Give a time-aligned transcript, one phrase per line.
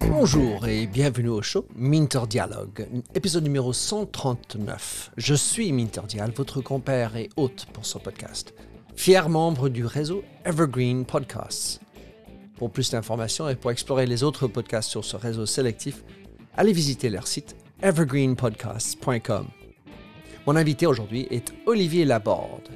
[0.00, 5.12] Bonjour et bienvenue au show Minter Dialogue, épisode numéro 139.
[5.16, 8.54] Je suis Minter Dial, votre compère et hôte pour ce podcast,
[8.94, 11.80] fier membre du réseau Evergreen Podcasts.
[12.56, 16.04] Pour plus d'informations et pour explorer les autres podcasts sur ce réseau sélectif,
[16.56, 19.48] allez visiter leur site evergreenpodcasts.com.
[20.46, 22.68] Mon invité aujourd'hui est Olivier Laborde.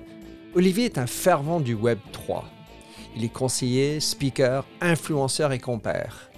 [0.54, 2.44] Olivier est un fervent du Web 3
[3.16, 6.30] il est conseiller, speaker, influenceur et compère.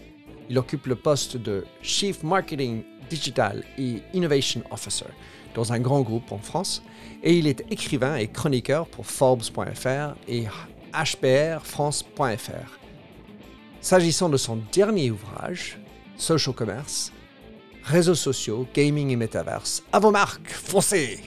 [0.49, 5.07] Il occupe le poste de Chief Marketing Digital et Innovation Officer
[5.55, 6.83] dans un grand groupe en France
[7.23, 10.47] et il est écrivain et chroniqueur pour Forbes.fr et
[10.93, 12.79] HBRFrance.fr.
[13.81, 15.79] S'agissant de son dernier ouvrage,
[16.17, 17.13] Social Commerce,
[17.83, 21.21] réseaux sociaux, gaming et metaverse, à vos marques, foncez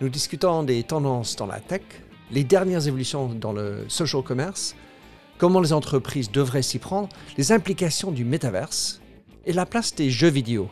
[0.00, 1.82] Nous discutons des tendances dans la tech,
[2.30, 4.74] les dernières évolutions dans le social commerce,
[5.38, 9.00] comment les entreprises devraient s'y prendre, les implications du métaverse
[9.46, 10.68] et la place des jeux vidéo.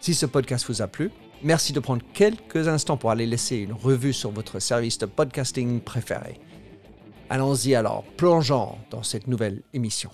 [0.00, 1.10] Si ce podcast vous a plu,
[1.42, 5.80] merci de prendre quelques instants pour aller laisser une revue sur votre service de podcasting
[5.80, 6.40] préféré.
[7.30, 10.10] Allons-y alors, plongeons dans cette nouvelle émission.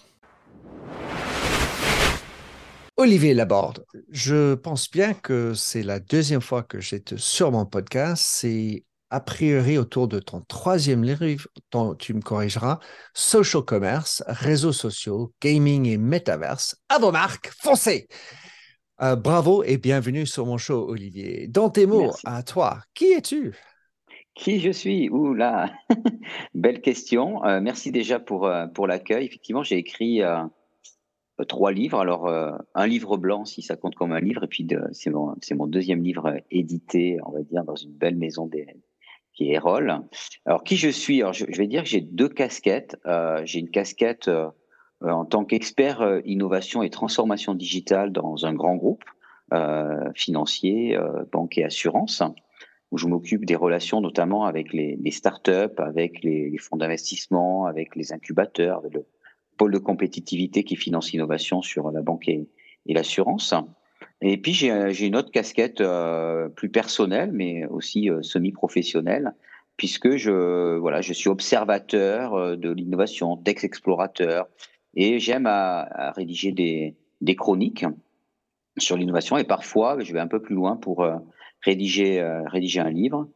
[2.96, 8.22] Olivier Laborde, je pense bien que c'est la deuxième fois que j'étais sur mon podcast.
[8.24, 11.46] C'est a priori autour de ton troisième livre,
[11.98, 12.80] tu me corrigeras,
[13.12, 16.76] Social Commerce, réseaux sociaux, gaming et metaverse.
[16.88, 18.08] À vos marques, foncez
[19.02, 21.48] euh, Bravo et bienvenue sur mon show, Olivier.
[21.48, 23.54] Dans tes mots, à toi, qui es-tu?
[24.34, 25.08] Qui je suis?
[25.10, 25.72] Ouh là,
[26.54, 27.44] belle question.
[27.44, 29.26] Euh, merci déjà pour, euh, pour l'accueil.
[29.26, 30.22] Effectivement, j'ai écrit
[31.48, 32.00] trois livres.
[32.00, 32.28] Alors,
[32.74, 36.02] un livre blanc, si ça compte comme un livre, et puis c'est mon, mon, deuxième
[36.02, 38.66] livre édité, on va dire, dans une belle maison des,
[39.34, 40.02] qui est Erol.
[40.46, 41.20] Alors, qui je suis?
[41.20, 42.96] Alors, je, vais dire que j'ai deux casquettes.
[43.06, 44.48] Euh, j'ai une casquette euh,
[45.02, 49.04] en tant qu'expert euh, innovation et transformation digitale dans un grand groupe
[50.16, 50.98] financier,
[51.30, 52.24] banque et assurance,
[52.90, 57.94] où je m'occupe des relations notamment avec les, les startups, avec les, fonds d'investissement, avec
[57.94, 59.06] les incubateurs, avec le
[59.56, 62.48] pôle de compétitivité qui finance l'innovation sur la banque et
[62.86, 63.54] l'assurance.
[64.26, 69.34] Et puis j'ai une autre casquette euh, plus personnelle, mais aussi euh, semi-professionnelle,
[69.76, 74.48] puisque je voilà, je suis observateur euh, de l'innovation, texte-explorateur,
[74.94, 77.84] et j'aime à, rédiger des, chroniques
[78.78, 79.36] sur l'innovation.
[79.36, 81.06] Et parfois, je vais un peu plus loin pour
[81.62, 83.28] rédiger rédiger un livre.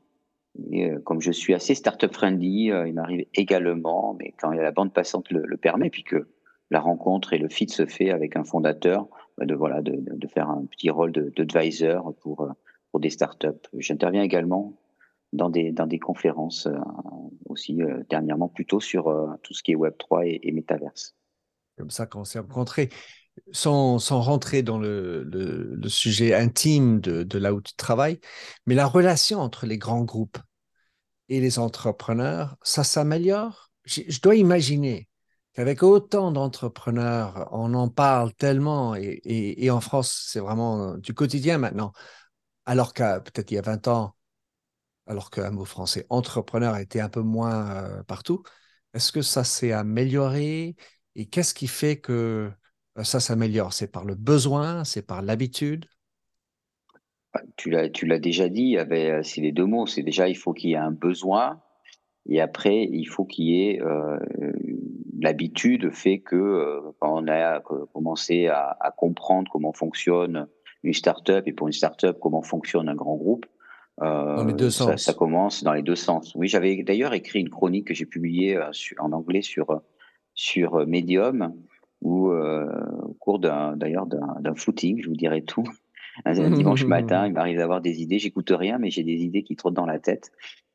[1.04, 5.56] Comme je suis assez startup friendly, il m'arrive également, mais quand la bande passante le,
[5.56, 6.28] permet, puis que
[6.70, 9.08] la rencontre et le fit se fait avec un fondateur,
[9.46, 12.50] de, voilà, de, de, faire un petit rôle d'advisor pour, euh,
[12.90, 13.68] pour des startups.
[13.74, 14.78] J'interviens également
[15.32, 16.78] dans des, dans des conférences euh,
[17.46, 19.04] aussi euh, dernièrement plutôt sur
[19.42, 21.14] tout ce qui est Web3 et, et Metaverse.
[21.76, 22.88] Comme ça qu'on s'est rencontrés.
[23.52, 28.18] Sans, sans, rentrer dans le, le, le sujet intime de, de, là où tu travailles,
[28.66, 30.38] mais la relation entre les grands groupes
[31.28, 33.70] et les entrepreneurs, ça s'améliore?
[33.84, 35.08] Je dois imaginer
[35.58, 41.92] avec autant d'entrepreneurs, on en parle tellement, et, en France, c'est vraiment du quotidien maintenant,
[42.64, 44.14] alors qu'à peut-être il y a 20 ans,
[45.06, 48.42] alors qu'un mot français entrepreneur était un peu moins euh, partout,
[48.94, 50.76] est-ce que ça s'est amélioré
[51.16, 52.50] et qu'est-ce qui fait que
[52.98, 53.72] euh, ça s'améliore?
[53.72, 55.86] C'est par le besoin, c'est par l'habitude?
[57.34, 59.86] Bah, tu l'as, déjà dit, euh, c'est les deux mots.
[59.86, 61.60] C'est déjà, il faut qu'il y ait un besoin,
[62.28, 63.80] et après, il faut qu'il y ait
[65.20, 67.60] l'habitude fait que euh, quand on a
[67.92, 70.46] commencé à, à, comprendre comment fonctionne
[70.82, 73.46] une start-up et pour une start-up comment fonctionne un grand groupe,
[74.00, 75.02] euh, dans les deux ça, sens.
[75.02, 76.34] ça, commence dans les deux sens.
[76.36, 79.80] Oui, j'avais d'ailleurs écrit une chronique que j'ai publiée euh, en anglais sur
[80.34, 81.52] sur Medium,
[82.00, 82.66] où euh,
[83.02, 85.64] au cours d'un d'ailleurs d'un footing, je vous dirai tout.
[86.24, 88.18] Un, dimanche matin, il m'arrive d'avoir des idées.
[88.18, 90.30] J'écoute rien, mais j'ai des idées qui trottent dans la tête.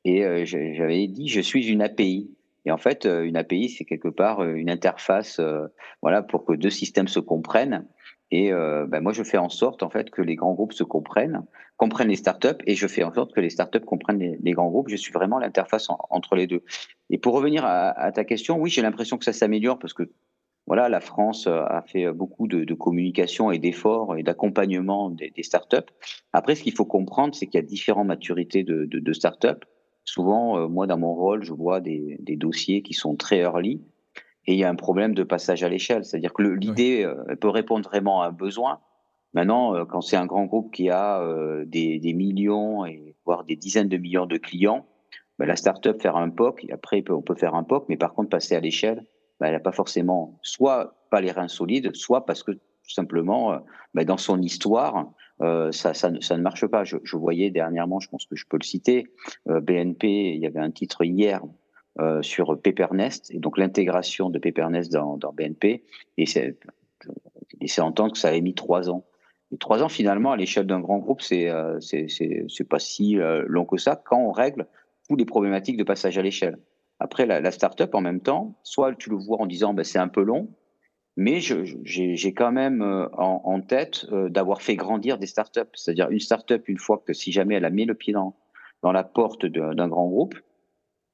[0.05, 2.29] Et euh, j'avais dit, je suis une API.
[2.65, 5.67] Et en fait, euh, une API, c'est quelque part euh, une interface, euh,
[6.01, 7.87] voilà, pour que deux systèmes se comprennent.
[8.31, 11.45] Et ben moi, je fais en sorte en fait que les grands groupes se comprennent,
[11.77, 14.89] comprennent les startups, et je fais en sorte que les startups comprennent les, grands groupes.
[14.89, 16.63] Je suis vraiment l'interface entre les deux.
[17.11, 20.09] Et pour revenir à, ta question, oui, j'ai l'impression que ça s'améliore parce que
[20.65, 25.93] voilà, la France a fait beaucoup de, communication et d'efforts et d'accompagnement des, startups.
[26.31, 29.63] Après, ce qu'il faut comprendre, c'est qu'il y a différentes maturités de, de startups.
[30.05, 33.81] Souvent, euh, moi, dans mon rôle, je vois des, des, dossiers qui sont très early
[34.45, 36.03] et il y a un problème de passage à l'échelle.
[36.03, 38.79] C'est-à-dire que l'idée euh, peut répondre vraiment à un besoin.
[39.33, 41.23] Maintenant, euh, quand c'est un grand groupe qui a
[41.65, 44.85] des, des, millions et voire des dizaines de millions de clients,
[45.39, 48.29] ben, la startup faire un POC, après on peut faire un POC, mais par contre
[48.29, 49.05] passer à l'échelle,
[49.39, 53.57] ben, elle n'a pas forcément, soit pas les reins solides, soit parce que tout simplement,
[53.93, 55.07] ben, dans son histoire,
[55.39, 56.83] ça, ça, ne marche pas.
[56.83, 59.07] Je, voyais dernièrement, je pense que je peux le citer,
[59.45, 61.41] BNP, il y avait un titre hier
[61.99, 65.83] euh, sur Pepernest, et donc l'intégration de Pepernest dans, BNP,
[66.17, 66.57] et c'est
[67.81, 69.05] entendre que ça avait mis trois ans.
[69.51, 73.43] Et trois ans, finalement, à l'échelle d'un grand groupe, c'est euh, c'est pas si euh,
[73.45, 74.65] long que ça quand on règle
[75.07, 76.57] toutes les problématiques de passage à l'échelle.
[76.97, 79.99] Après, la, la start-up, en même temps, soit tu le vois en disant ben, c'est
[79.99, 80.47] un peu long,
[81.15, 85.69] mais j'ai quand même euh, en, en tête d'avoir fait grandir des start-up.
[85.73, 88.35] C'est-à-dire une start-up, une fois que si jamais elle a mis le pied dans,
[88.81, 90.35] dans la porte d'un grand groupe,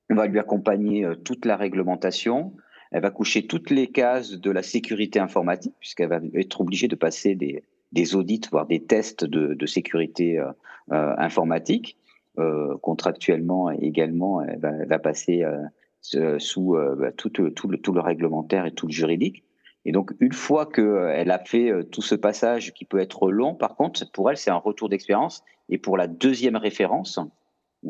[0.10, 2.54] on va lui accompagner euh, toute la réglementation.
[2.92, 6.95] Elle va coucher toutes les cases de la sécurité informatique, puisqu'elle va être obligée de
[6.95, 10.52] passer des, des audits, voire des tests de, de sécurité euh,
[10.92, 11.98] euh informatique.
[12.38, 17.92] Euh, contractuellement également, elle va, elle va passer euh, sous bah, tout, tout, le, tout
[17.92, 19.44] le réglementaire et tout le juridique.
[19.90, 23.76] Et donc, une fois qu'elle a fait tout ce passage qui peut être long, par
[23.76, 25.44] contre, pour elle, c'est un retour d'expérience.
[25.68, 27.20] Et pour la deuxième référence,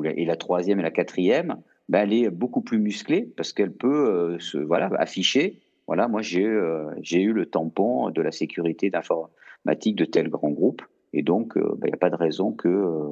[0.03, 4.37] et la troisième et la quatrième, ben, elle est beaucoup plus musclée parce qu'elle peut
[4.55, 5.59] euh, voilà, afficher.
[5.87, 10.83] Voilà, moi j'ai euh, eu le tampon de la sécurité d'informatique de tel grand groupe
[11.11, 13.11] et donc euh, ben, il n'y a pas de raison que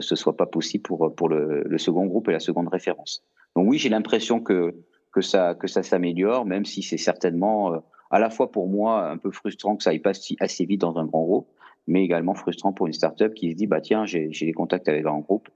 [0.00, 3.24] ce soit pas possible pour pour le, le, second groupe et la seconde référence.
[3.54, 4.74] Donc oui, j'ai l'impression que
[5.12, 7.80] que ça que ça s'améliore, même si c'est certainement
[8.10, 10.80] à la fois pour moi un peu frustrant que ça aille pas si, assez vite
[10.80, 11.48] dans un grand groupe,
[11.86, 15.02] mais également frustrant pour une startup qui se dit bah tiens j'ai des contacts avec
[15.02, 15.48] un grand groupe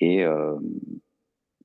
[0.00, 0.24] et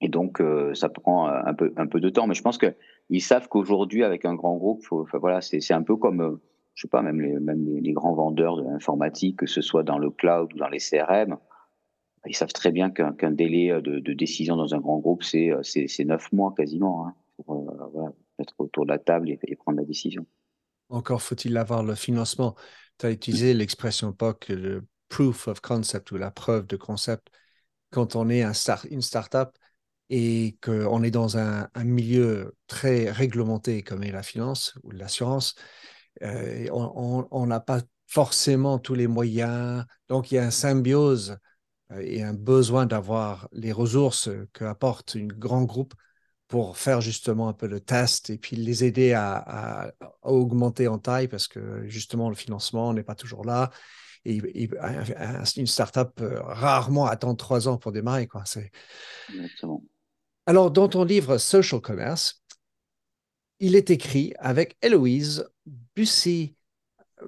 [0.04, 2.28] et donc, euh, ça prend un peu, un peu de temps.
[2.28, 5.96] Mais je pense qu'ils savent qu'aujourd'hui, avec un grand groupe, faut, voilà, c'est un peu
[5.96, 6.42] comme, euh,
[6.76, 9.98] je sais pas, même les, même les, grands vendeurs de l'informatique, que ce soit dans
[9.98, 11.38] le cloud ou dans les CRM,
[12.26, 16.32] ils savent très bien qu'un délai de, de, décision dans un grand groupe, c'est neuf
[16.34, 17.14] mois quasiment hein,
[17.50, 17.54] euh,
[17.94, 20.26] voilà, être autour de la table et, prendre la décision.
[20.90, 22.56] Encore faut-il avoir le financement.
[22.98, 27.30] Tu as utilisé l'expression POC, le proof of concept ou la preuve de concept.
[27.92, 29.50] Quand on est un start, une startup,
[30.10, 35.56] et qu'on est dans un, milieu très réglementé comme est la finance ou l'assurance,
[36.22, 39.86] euh, on n'a pas forcément tous les moyens.
[40.10, 41.38] Donc, il y a une symbiose
[41.92, 45.94] euh, et un besoin d'avoir les ressources qu'apporte un grand groupe
[46.54, 49.92] pour faire justement un peu de test et puis les aider à,
[50.22, 53.72] augmenter en taille parce que justement le financement n'est pas toujours là.
[54.24, 54.70] Et,
[55.58, 58.28] une startup euh, rarement attend trois ans pour démarrer.
[58.28, 58.44] Quoi.
[59.34, 59.84] Exactement.
[60.46, 62.44] Alors, dans ton livre Social Commerce,
[63.60, 65.50] il est écrit avec Héloïse
[65.96, 66.56] Bussy.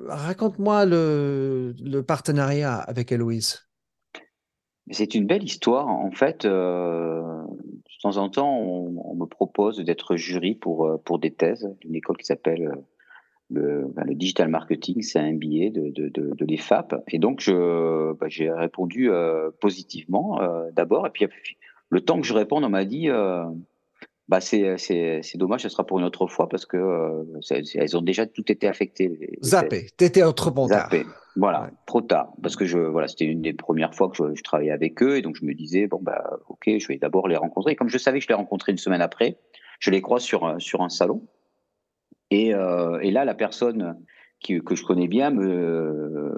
[0.08, 3.68] Raconte-moi le, partenariat avec Héloïse.
[4.92, 5.88] C'est une belle histoire.
[5.88, 7.44] En fait, euh,
[8.06, 12.18] temps en temps, on, me propose d'être jury pour, euh, pour des thèses d'une école
[12.18, 12.76] qui s'appelle euh,
[13.50, 16.96] le, ben, le, digital marketing, c'est un billet de, de, l'EFAP.
[17.10, 19.10] Et donc, ben, j'ai répondu
[19.60, 20.40] positivement
[20.74, 21.06] d'abord.
[21.06, 21.28] Et puis,
[21.90, 23.44] le temps que je réponde, on m'a dit euh,
[24.28, 27.24] bah c'est, c'est, dommage, ce sera pour une autre fois parce que euh,
[27.76, 29.38] elles ont déjà tout été affectées.
[29.44, 30.90] Zappé, t'étais autrement tard.
[30.90, 31.06] Zappé,
[31.36, 32.34] voilà, trop tard.
[32.42, 35.22] Parce que je, voilà, c'était une des premières fois que je, travaillais avec eux et
[35.22, 37.74] donc je me disais, bon, bah, ok, je vais d'abord les rencontrer.
[37.74, 39.38] Et comme je savais que je les rencontrais une semaine après,
[39.80, 41.28] je les croise sur, sur un salon.
[42.32, 43.96] Et, euh, et là, la personne
[44.40, 46.34] qui, que je connais bien me,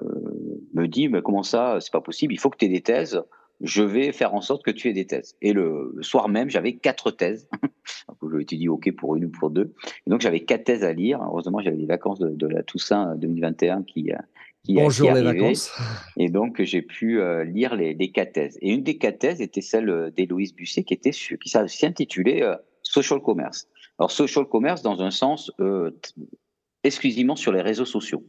[0.74, 3.22] me dit, mais comment ça, c'est pas possible, il faut que tu aies des thèses
[3.60, 5.36] je vais faire en sorte que tu aies des thèses.
[5.42, 7.48] Et le, soir même, j'avais quatre thèses.
[8.22, 9.74] je m'étais dit OK pour une ou pour deux.
[10.06, 11.20] Et donc, j'avais quatre thèses à lire.
[11.22, 14.12] Heureusement, j'avais les vacances de, la Toussaint 2021 qui,
[14.62, 15.72] qui Bonjour les vacances.
[16.16, 18.58] Et donc, j'ai pu euh, lire les, les, quatre thèses.
[18.60, 23.20] Et une des quatre thèses était celle d'Héloïse Busset qui, était qui s'intitulait euh, Social
[23.20, 23.68] Commerce.
[23.98, 25.90] Alors, Social Commerce dans un sens euh,
[26.84, 28.24] exclusivement sur les réseaux sociaux.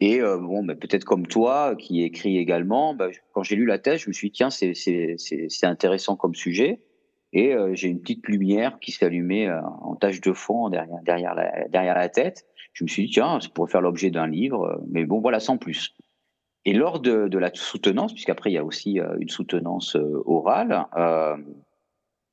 [0.00, 3.78] Et euh, bon, bah, peut-être comme toi, qui écrit également, bah, quand j'ai lu la
[3.78, 6.80] thèse, je me suis dit, tiens, c'est intéressant comme sujet.
[7.32, 11.34] Et euh, j'ai une petite lumière qui s'allumait euh, en tache de fond derrière, derrière,
[11.34, 12.46] la, derrière la tête.
[12.72, 15.58] Je me suis dit, tiens, ça pourrait faire l'objet d'un livre, mais bon, voilà, sans
[15.58, 15.94] plus.
[16.64, 20.86] Et lors de, de la soutenance, puisqu'après, il y a aussi une soutenance orale,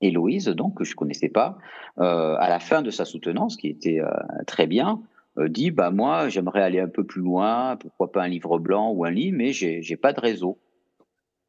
[0.02, 1.58] Héloïse, donc, que je connaissais pas,
[1.98, 4.02] à la fin de sa soutenance, qui était
[4.46, 8.28] très bien, euh, dit bah moi j'aimerais aller un peu plus loin, pourquoi pas un
[8.28, 10.60] livre blanc ou un livre, mais j'ai j'ai pas de réseau.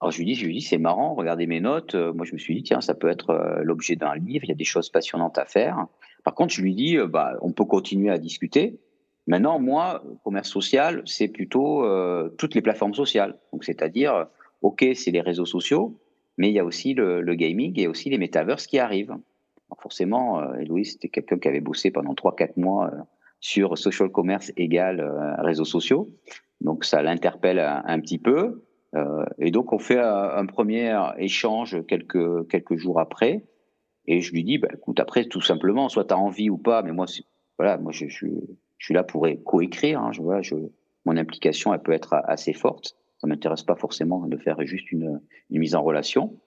[0.00, 1.94] Alors je lui dis je lui dis c'est marrant, regardez mes notes.
[1.94, 4.48] Euh, moi je me suis dit tiens ça peut être euh, l'objet d'un livre, il
[4.48, 5.86] y a des choses passionnantes à faire.
[6.24, 8.78] Par contre je lui dis bah on peut continuer à discuter.
[9.26, 11.84] Maintenant moi commerce social c'est plutôt
[12.38, 13.38] toutes les plateformes sociales.
[13.52, 14.26] Donc c'est-à-dire
[14.62, 15.98] ok c'est les réseaux sociaux,
[16.38, 19.16] mais il y a aussi le, gaming et aussi les metaverses qui arrivent.
[19.78, 22.98] forcément, euh, Héloïse, c'était quelqu'un qui avait bossé pendant 3-4 mois euh,
[23.40, 26.10] sur social commerce égal euh, réseaux sociaux.
[26.60, 28.62] Donc ça l'interpelle un, petit peu.
[29.38, 33.44] et donc on fait un, premier échange quelques, quelques jours après.
[34.06, 36.82] Et je lui dis, bah, écoute, après, tout simplement, soit tu as envie ou pas,
[36.82, 37.04] mais moi,
[37.58, 40.00] voilà, moi je, suis là pour coécrire.
[40.00, 40.54] Hein, je, vois, je,
[41.04, 42.96] mon implication, elle peut être assez forte.
[43.18, 46.38] Ça m'intéresse pas forcément de faire juste une mise en relation.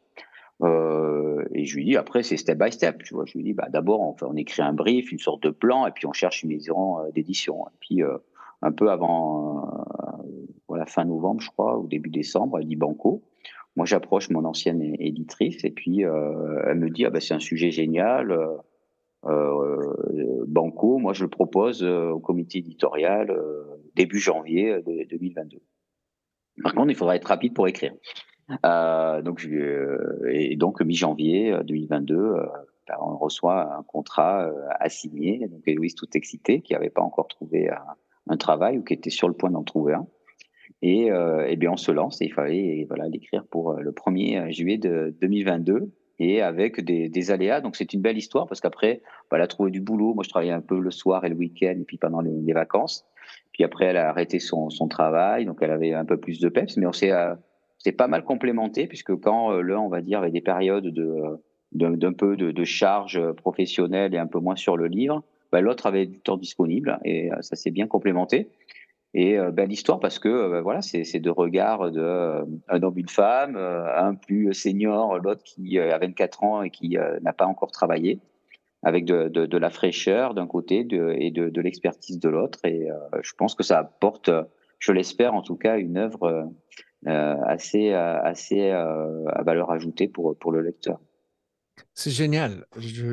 [0.62, 3.04] Euh, et je lui dis après c'est step by step.
[3.04, 5.50] Tu vois, je lui dis bah d'abord on, on écrit un brief, une sorte de
[5.50, 7.66] plan, et puis on cherche une maison euh, d'édition.
[7.68, 8.18] Et puis euh,
[8.62, 10.24] un peu avant euh,
[10.68, 13.24] voilà fin novembre je crois ou début décembre, elle dit banco.
[13.76, 17.40] Moi j'approche mon ancienne éditrice et puis euh, elle me dit ah bah c'est un
[17.40, 18.38] sujet génial.
[20.48, 23.34] banco, moi je le propose au comité éditorial
[23.96, 25.62] début janvier 2022.
[26.64, 27.94] Par contre, il faudra être rapide pour écrire.
[28.66, 32.46] Euh, donc, euh, et donc mi-janvier 2022, euh,
[32.88, 35.48] ben, on reçoit un contrat à signer.
[35.48, 37.70] Donc Héloïse tout excitée, qui n'avait pas encore trouvé
[38.28, 40.08] un, travail ou qui était sur le point d'en trouver un.
[40.82, 44.78] Et, et bien on se lance et il fallait voilà l'écrire pour le 1er juillet
[44.78, 47.62] de 2022 et avec des, aléas.
[47.62, 50.14] Donc c'est une belle histoire parce qu'après, bah, elle a trouvé du boulot.
[50.14, 53.06] Moi, je travaillais un peu le soir et le week-end et puis pendant les, vacances.
[53.52, 56.50] Puis après, elle a arrêté son, son, travail, donc elle avait un peu plus de
[56.50, 57.12] peps, mais on s'est
[57.80, 61.40] c'est pas mal complémenté puisque quand euh, l'un, on va dire, avait des périodes de
[61.72, 66.08] d'un peu de, charge professionnelle et un peu moins sur le livre, bah, l'autre avait
[66.08, 68.50] du temps disponible et euh, ça s'est bien complémenté.
[69.14, 73.56] Et belle histoire parce que bah, voilà, c'est deux regards de un homme, une femme,
[73.56, 78.20] un plus senior, l'autre qui a 24 ans et qui n'a pas encore travaillé
[78.84, 82.60] avec de, de, la fraîcheur d'un côté et de, l'expertise de l'autre.
[82.64, 84.32] Et euh, je pense que ça apporte,
[84.80, 86.44] je l'espère en tout cas, une œuvre euh,
[87.06, 91.00] assez, assez euh, à valeur ajoutée pour, pour le lecteur.
[91.94, 92.66] C'est génial,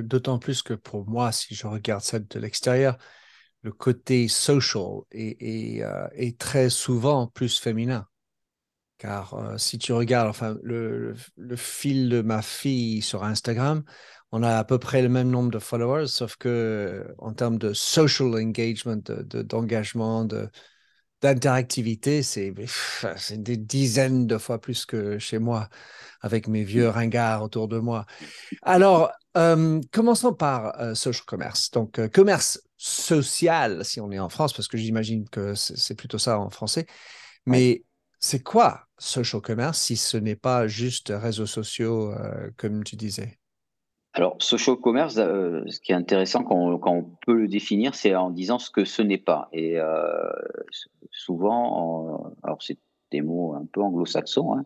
[0.03, 2.99] d'autant plus que pour moi, si je regarde ça de l'extérieur,
[3.63, 8.07] le côté social est, est, est, très souvent plus féminin.
[8.99, 13.85] Car si tu regardes enfin, le, le, fil de ma fille sur Instagram,
[14.33, 17.73] on a à peu près le même nombre de followers, sauf que en termes de
[17.73, 20.49] social engagement, d'engagement, de,
[21.35, 22.53] d'interactivité, c'est,
[23.33, 25.69] des dizaines de fois plus que chez moi,
[26.21, 28.07] avec mes vieux ringards autour de moi.
[28.63, 31.71] Alors, euh, commençons par euh, social commerce.
[31.71, 36.19] Donc, euh, commerce social, si on est en France, parce que j'imagine que c'est, plutôt
[36.19, 36.87] ça en français.
[37.47, 37.85] Mais
[38.19, 42.15] c'est quoi social commerce si ce n'est pas juste réseaux sociaux,
[42.57, 43.39] comme tu disais?
[44.17, 48.31] Alors, social commerce, euh, ce qui est intéressant quand on, peut le définir, c'est en
[48.31, 49.51] disant ce que ce n'est pas.
[49.53, 50.31] Et euh,
[51.11, 52.79] souvent, alors c'est
[53.13, 54.65] des mots un peu anglo-saxons, hein,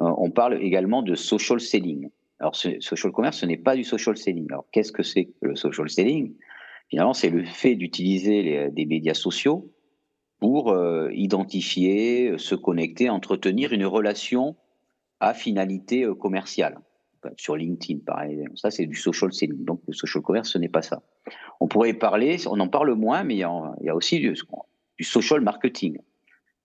[0.00, 2.10] euh, on parle également de social selling.
[2.40, 4.46] Alors, ce, social commerce, ce n'est pas du social selling.
[4.50, 6.34] Alors, qu'est-ce que c'est le social selling?
[6.90, 9.70] Finalement, c'est le fait d'utiliser des médias sociaux
[10.40, 10.74] pour
[11.12, 14.56] identifier, se connecter, entretenir une relation
[15.20, 16.80] à finalité commerciale
[17.36, 18.44] sur LinkedIn, pareil.
[18.54, 19.64] Ça, c'est du social selling.
[19.64, 21.02] Donc, le social commerce, ce n'est pas ça.
[21.60, 24.34] On pourrait parler, on en parle moins, mais il y a, aussi du,
[25.00, 25.98] social marketing.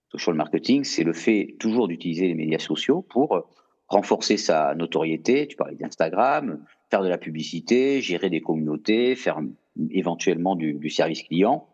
[0.10, 3.48] Social marketing, c'est le fait toujours d'utiliser les médias sociaux pour
[3.88, 5.48] renforcer sa notoriété.
[5.48, 9.40] Tu parlais d'Instagram, faire de la publicité, gérer des communautés, faire
[9.92, 11.68] éventuellement du, service client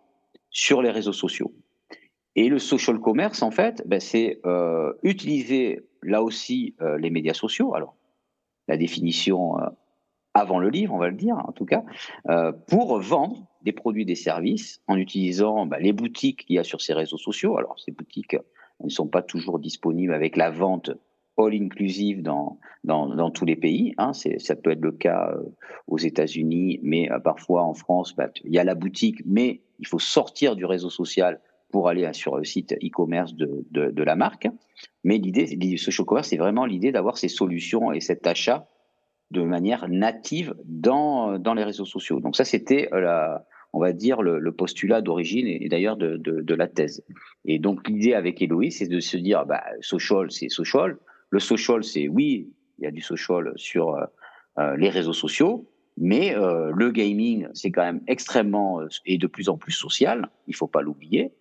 [0.50, 1.54] sur les réseaux sociaux.
[2.36, 7.34] Et le social commerce, en fait, ben, c'est euh, utiliser là aussi euh, les médias
[7.34, 7.76] sociaux.
[7.76, 7.96] Alors,
[8.70, 9.66] la définition euh,
[10.34, 11.84] avant le livre, on va le dire en tout cas,
[12.30, 16.64] euh, pour vendre des produits, des services en utilisant bah, les boutiques qu'il y a
[16.64, 17.58] sur ces réseaux sociaux.
[17.58, 18.38] Alors ces boutiques
[18.82, 20.92] ne sont pas toujours disponibles avec la vente
[21.38, 23.94] all inclusive dans, dans, tous les pays.
[23.98, 24.12] Hein.
[24.14, 25.44] Ça peut être le cas euh,
[25.88, 30.00] aux États-Unis, mais parfois en France, bah, il y a la boutique, mais il faut
[30.00, 34.48] sortir du réseau social pour aller sur le site e-commerce de, de, la marque.
[35.04, 35.46] Mais l'idée,
[35.78, 38.68] ce social commerce, c'est vraiment l'idée d'avoir ces solutions et cet achat
[39.32, 42.20] de manière native dans, dans les réseaux sociaux.
[42.20, 46.68] Donc ça, c'était la, on va dire le, postulat d'origine et, d'ailleurs de, de, la
[46.68, 47.04] thèse.
[47.46, 50.98] Et donc l'idée avec Eloïse, c'est de se dire, bah, social, c'est social.
[51.30, 54.06] Le social, c'est oui, il y a du social sur euh,
[54.58, 59.50] euh, les réseaux sociaux, mais euh, le gaming, c'est quand même extrêmement et de plus
[59.50, 60.30] en plus social.
[60.48, 61.34] Il faut pas l'oublier.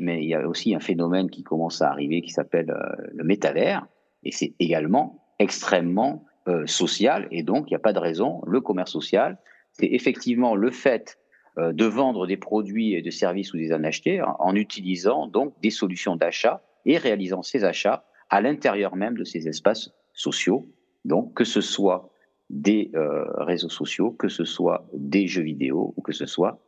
[0.00, 3.24] Mais il y a aussi un phénomène qui commence à arriver qui s'appelle euh, le
[3.24, 3.86] métavers,
[4.22, 8.42] et c'est également extrêmement euh, social, et donc il n'y a pas de raison.
[8.46, 9.38] Le commerce social,
[9.72, 11.18] c'est effectivement le fait
[11.58, 15.54] euh, de vendre des produits et des services ou des en acheter en, utilisant donc
[15.60, 20.66] des solutions d'achat et réalisant ces achats à l'intérieur même de ces espaces sociaux
[21.04, 22.10] Donc, que ce soit
[22.50, 22.90] des
[23.38, 26.58] réseaux sociaux, que ce soit des jeux vidéo ou que ce soit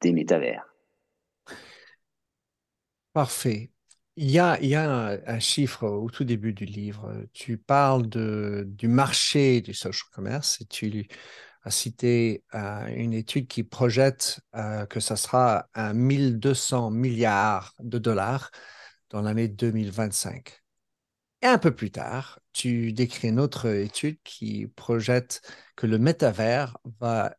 [0.00, 0.69] des métavers.
[3.12, 3.72] Parfait.
[4.16, 4.58] Il y a,
[5.26, 7.24] un, chiffre au tout début du livre.
[7.32, 11.08] Tu parles du marché du social commerce et tu
[11.64, 17.98] as cité euh, une étude qui projette euh, que ça sera à 1200 milliards de
[17.98, 18.50] dollars
[19.10, 20.62] dans l'année 2025.
[21.42, 25.42] Et un peu plus tard, tu décris une autre étude qui projette
[25.76, 27.34] que le métavers va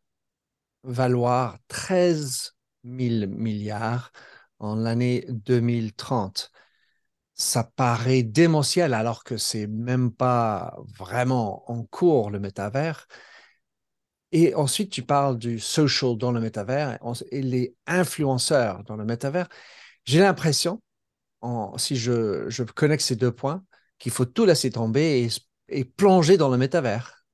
[0.84, 4.12] valoir 13 000 milliards
[4.62, 6.52] en l'année 2030.
[7.34, 13.08] Ça paraît démentiel alors que c'est même pas vraiment en cours le métavers.
[14.32, 16.98] Et ensuite, tu parles du social dans le métavers
[17.30, 19.48] et les influenceurs dans le métavers.
[20.04, 20.82] J'ai l'impression,
[21.76, 23.64] si je, je connecte ces deux points,
[23.98, 25.28] qu'il faut tout laisser tomber
[25.68, 27.24] et, plonger dans le métavers.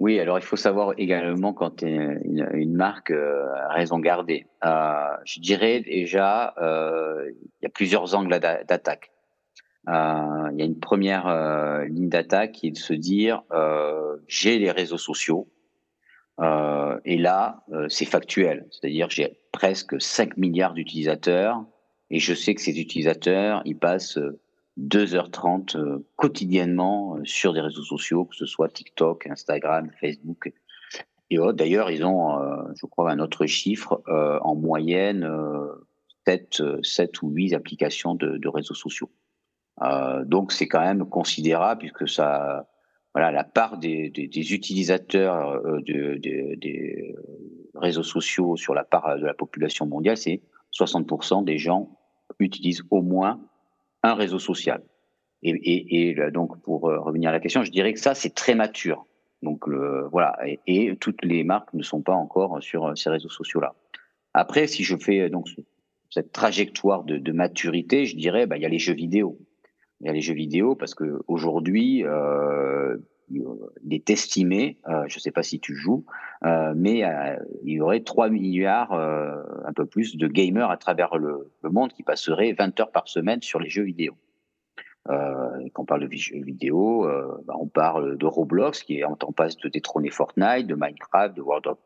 [0.00, 4.46] Oui, alors il faut savoir également quand une, une marque euh, raison gardée.
[4.64, 9.12] Euh, je dirais déjà, euh, il y a plusieurs angles d'attaque.
[9.86, 11.28] il y a une première
[11.84, 13.42] ligne d'attaque qui est de se dire,
[14.26, 15.50] j'ai les réseaux sociaux,
[16.40, 21.62] et là, c'est factuel, c'est-à-dire j'ai presque 5 milliards d'utilisateurs,
[22.08, 24.18] et je sais que ces utilisateurs, ils passent
[24.80, 30.52] 2h30 euh, quotidiennement euh, sur des réseaux sociaux, que ce soit TikTok, Instagram, Facebook
[31.30, 31.56] et autres.
[31.56, 35.28] D'ailleurs, ils ont, euh, je crois, un autre chiffre, en moyenne,
[36.26, 39.10] 7, 7 ou 8 applications de, réseaux sociaux.
[40.24, 42.68] donc, c'est quand même considérable puisque ça,
[43.14, 47.14] voilà, la part des, utilisateurs des
[47.74, 51.96] réseaux sociaux sur la part de la population mondiale, c'est 60% des gens
[52.40, 53.40] utilisent au moins
[54.02, 54.82] un réseau social.
[55.42, 59.06] Et, donc, pour euh, revenir à la question, je dirais que ça, c'est très mature.
[59.42, 59.66] Donc,
[60.12, 60.36] voilà.
[60.66, 63.74] Et, toutes les marques ne sont pas encore sur euh, ces réseaux sociaux-là.
[64.34, 65.48] Après, si je fais donc
[66.10, 69.38] cette trajectoire de, maturité, je dirais, bah, il y a les jeux vidéo.
[70.00, 72.96] Il y a les jeux vidéo parce que aujourd'hui, euh,
[73.30, 76.04] il est estimé, je ne sais pas si tu joues,
[76.42, 77.02] mais
[77.64, 82.02] il y aurait 3 milliards, un peu plus, de gamers à travers le, monde qui
[82.02, 84.14] passeraient 20 heures par semaine sur les jeux vidéo.
[85.06, 87.06] quand on parle de jeux vidéo,
[87.46, 91.42] bah, on parle de Roblox qui est en passe de détrôner Fortnite, de Minecraft, de
[91.42, 91.78] World of,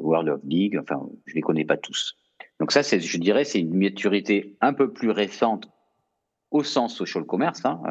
[0.00, 2.16] World of League, enfin, je les connais pas tous.
[2.60, 5.68] Donc ça, je dirais, c'est une maturité un peu plus récente
[6.50, 7.64] au sens social commerce.
[7.64, 7.82] Hein,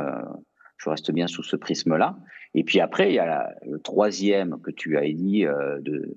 [0.77, 2.17] je reste bien sous ce prisme-là.
[2.53, 6.15] Et puis après, il y a le troisième que tu as dit euh, de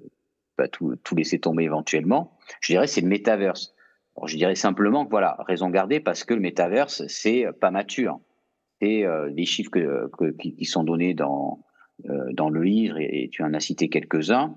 [0.57, 2.37] bah, tout, laisser tomber éventuellement.
[2.61, 3.75] Je dirais c'est le métaverse.
[4.25, 8.21] je dirais simplement que voilà, raison gardée parce que le métaverse c'est pas mature.
[8.83, 11.65] Euh, les chiffres que, qui, sont donnés dans
[12.09, 14.55] euh, dans le livre et, tu en as cité quelques-uns.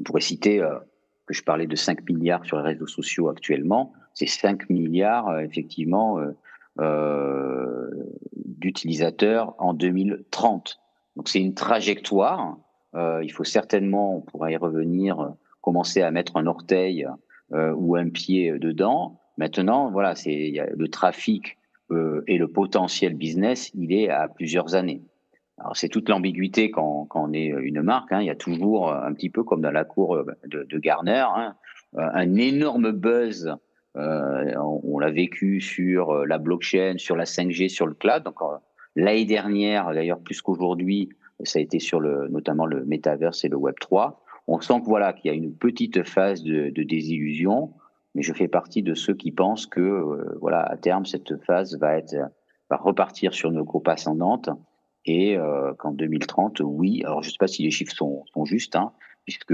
[0.00, 0.58] On pourrait citer
[1.26, 3.92] que je parlais de 5 milliards sur les réseaux sociaux actuellement.
[4.12, 6.18] C'est 5 milliards effectivement
[6.78, 7.88] euh,
[8.34, 10.78] d'utilisateurs en 2030.
[11.14, 12.58] Donc c'est une trajectoire.
[12.94, 17.06] Euh, il faut certainement, on pourra y revenir, commencer à mettre un orteil
[17.52, 19.20] euh, ou un pied dedans.
[19.38, 21.58] Maintenant, voilà, c'est le trafic
[22.26, 25.02] et le potentiel business, il est à plusieurs années.
[25.58, 28.10] Alors c'est toute l'ambiguïté quand, quand, on est une marque.
[28.12, 28.22] Hein.
[28.22, 31.54] Il y a toujours un petit peu comme dans la cour de, de Garner, hein,
[31.96, 33.56] un énorme buzz
[33.96, 38.24] euh, on, l'a vécu sur euh, la blockchain, sur la 5G, sur le cloud.
[38.24, 38.56] Donc euh,
[38.94, 41.08] l'année dernière, d'ailleurs plus qu'aujourd'hui,
[41.44, 44.22] ça a été sur le, notamment le metaverse et le Web 3.
[44.48, 47.72] On sent que voilà qu'il y a une petite phase de, désillusion,
[48.14, 51.96] mais je fais partie de ceux qui pensent que voilà à terme cette phase va
[51.96, 52.14] être
[52.70, 54.50] va repartir sur nos groupes ascendantes
[55.04, 55.36] et
[55.78, 57.02] qu'en 2030, oui.
[57.04, 58.92] Alors je ne sais pas si les chiffres sont, sont justes, hein,
[59.24, 59.52] puisque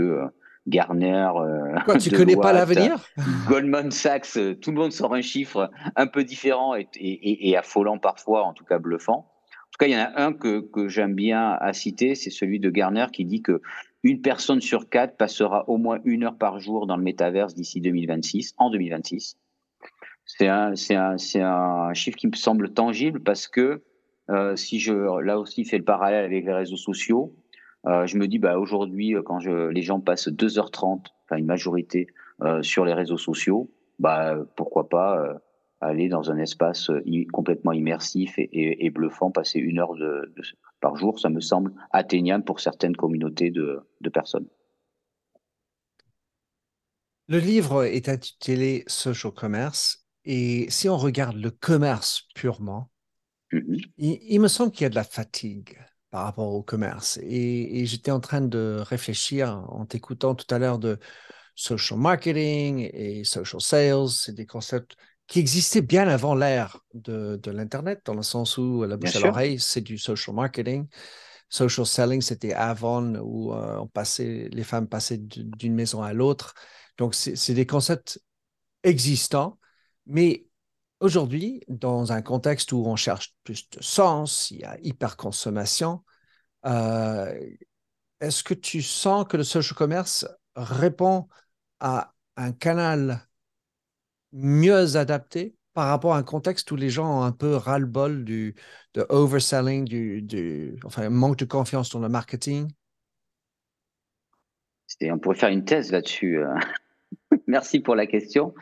[0.66, 1.30] Garner.
[1.36, 3.04] Euh, Quoi, tu connais pas l'avenir?
[3.48, 8.44] Goldman Sachs, euh, tout le monde sort un chiffre un peu différent et, affolant parfois,
[8.44, 9.28] en tout cas bluffant.
[9.28, 12.30] En tout cas, il y en a un que, que j'aime bien à citer, c'est
[12.30, 13.60] celui de Garner qui dit que
[14.02, 17.80] une personne sur quatre passera au moins une heure par jour dans le métaverse d'ici
[17.80, 19.38] 2026, en 2026.
[20.24, 23.82] C'est un, un, un, chiffre qui me semble tangible parce que
[24.30, 27.34] euh, si je, là aussi, fais le parallèle avec les réseaux sociaux,
[27.86, 31.46] euh, je me dis, bah, aujourd'hui, euh, quand je, les gens passent 2h30, enfin une
[31.46, 32.06] majorité,
[32.42, 35.40] euh, sur les réseaux sociaux, bah, pourquoi pas
[35.80, 36.90] aller dans un espace
[37.32, 40.32] complètement immersif et, bluffant, passer une heure de,
[40.80, 44.46] par jour, ça me semble atteignable pour certaines communautés de, de personnes.
[47.28, 52.92] Le livre est intitulé Social Commerce et si on regarde le commerce purement,
[53.52, 53.90] Mm-hmm.
[53.98, 55.78] Il, me semble qu'il y a de la fatigue
[56.12, 57.18] par rapport au commerce.
[57.22, 60.98] Et, j'étais en train de réfléchir en t'écoutant tout à l'heure de
[61.54, 64.10] social marketing et social sales.
[64.10, 64.94] C'est des concepts
[65.26, 69.58] qui existaient bien avant l'ère de, l'Internet, dans le sens où la bouche à l'oreille,
[69.58, 70.86] c'est du social marketing.
[71.48, 76.54] Social selling, c'était avant où euh, on passait, les femmes passaient d'une maison à l'autre.
[76.98, 78.20] Donc, c'est des concepts
[78.82, 79.58] existants,
[80.04, 80.44] mais
[81.02, 86.02] aujourd'hui, dans un contexte où on cherche plus de sens, il y a hyperconsommation,
[86.64, 87.34] euh,
[88.20, 91.28] est-ce que tu sens que le social commerce répond
[91.80, 93.26] à un canal
[94.32, 98.54] mieux adapté par rapport à un contexte où les gens ont un peu ras-le-bol du
[98.94, 100.78] de overselling, du,
[101.10, 102.70] manque de confiance dans le marketing?
[105.02, 106.38] On pourrait faire une thèse là-dessus.
[106.38, 106.54] Euh.
[107.46, 108.54] Merci pour la question.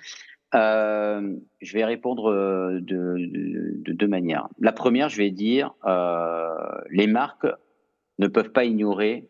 [0.55, 4.49] Euh, je vais répondre euh, de, deux manières.
[4.59, 5.75] La première, je vais dire,
[6.91, 7.47] les marques
[8.19, 9.29] ne peuvent pas ignorer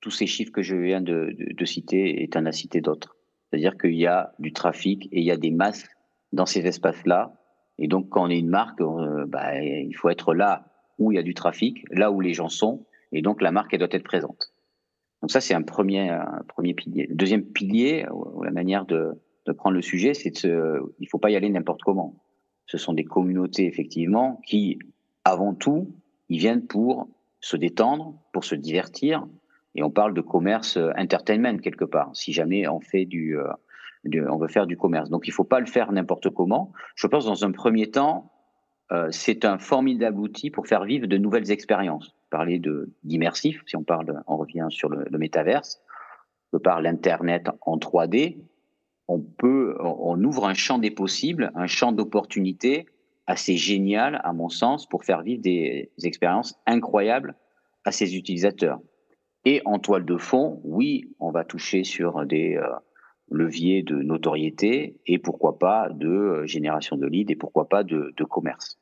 [0.00, 3.16] tous ces chiffres que je viens de, citer et tu en as cité d'autres.
[3.48, 5.86] C'est-à-dire qu'il y a du trafic et il y a des masses
[6.32, 7.34] dans ces espaces-là.
[7.78, 10.66] Et donc, quand on est une marque, euh, bah, il faut être là
[10.98, 12.86] où il y a du trafic, là où les gens sont.
[13.12, 14.52] Et donc, la marque, elle doit être présente.
[15.20, 17.06] Donc ça, c'est un premier, un premier pilier.
[17.06, 19.12] Le deuxième pilier, ou la manière de,
[19.46, 22.14] de prendre le sujet, c'est de il faut pas y aller n'importe comment.
[22.66, 24.78] Ce sont des communautés, effectivement, qui,
[25.24, 25.94] avant tout,
[26.28, 27.08] ils viennent pour
[27.40, 29.26] se détendre, pour se divertir.
[29.74, 32.10] Et on parle de commerce entertainment quelque part.
[32.14, 33.52] Si jamais on fait du, euh,
[34.04, 35.10] on veut faire du commerce.
[35.10, 36.72] Donc il faut pas le faire n'importe comment.
[36.94, 38.30] Je pense dans un premier temps,
[38.92, 42.14] euh, c'est un formidable outil pour faire vivre de nouvelles expériences.
[42.30, 45.80] Parler de d'immersif, si on parle, on revient sur le, le métaverse,
[46.62, 48.36] par l'internet en 3D,
[49.12, 52.86] on peut, ouvre un champ des possibles, un champ d'opportunités
[53.26, 57.34] assez génial à mon sens pour faire vivre des expériences incroyables
[57.84, 58.80] à ses utilisateurs.
[59.44, 62.66] Et en toile de fond, oui, on va toucher sur des euh,
[63.30, 68.14] levier de notoriété et pourquoi pas de euh, génération de leads et pourquoi pas de,
[68.16, 68.78] de commerce.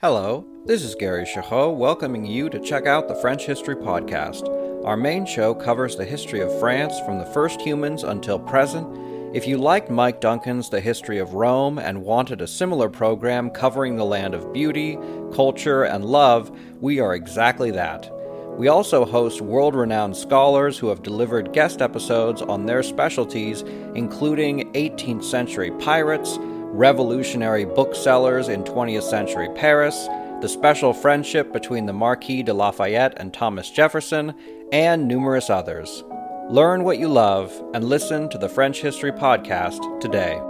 [0.00, 4.48] Hello, this is Gary Chahot welcoming you to check out the French History Podcast.
[4.84, 8.86] Our main show covers the history of France from the first humans until present.
[9.34, 13.96] If you liked Mike Duncan's The History of Rome and wanted a similar program covering
[13.96, 14.96] the land of beauty,
[15.34, 18.10] culture, and love, we are exactly that.
[18.56, 23.62] We also host world renowned scholars who have delivered guest episodes on their specialties,
[23.94, 30.08] including 18th century pirates, revolutionary booksellers in 20th century Paris,
[30.40, 34.34] the special friendship between the Marquis de Lafayette and Thomas Jefferson,
[34.72, 36.04] and numerous others.
[36.50, 40.40] Learn what you love and listen to the French History Podcast today.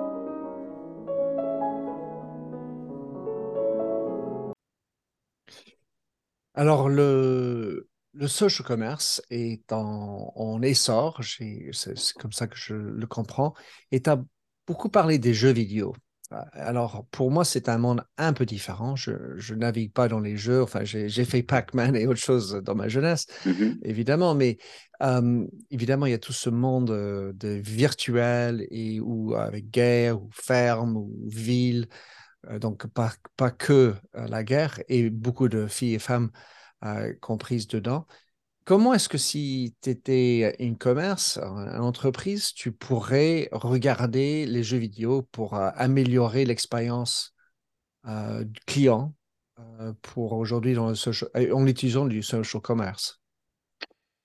[6.55, 13.55] Alors, le, le social commerce est en, essor, c'est comme ça que je le comprends,
[13.92, 14.20] tu as
[14.66, 15.94] beaucoup parlé des jeux vidéo.
[16.53, 18.97] Alors, pour moi, c'est un monde un peu différent.
[18.97, 20.62] Je ne navigue pas dans les jeux.
[20.62, 24.35] Enfin, j'ai fait Pac-Man et autre chose dans ma jeunesse, mmh évidemment.
[24.35, 24.59] Mais
[25.71, 30.97] évidemment, il y a tout ce monde de virtuel et où avec guerre ou ferme
[30.97, 31.88] ou ville.
[32.61, 36.31] donc, pas, pas que la guerre et beaucoup de filles et femmes
[36.85, 38.07] euh, comprise dedans.
[38.68, 44.76] Comment est-ce que si tu étais une commerce, une entreprise, tu pourrais regarder les jeux
[44.76, 47.35] vidéo pour euh, améliorer l'expérience
[48.07, 49.14] euh, client
[50.02, 53.22] pour aujourd'hui dans le en utilisant du social commerce?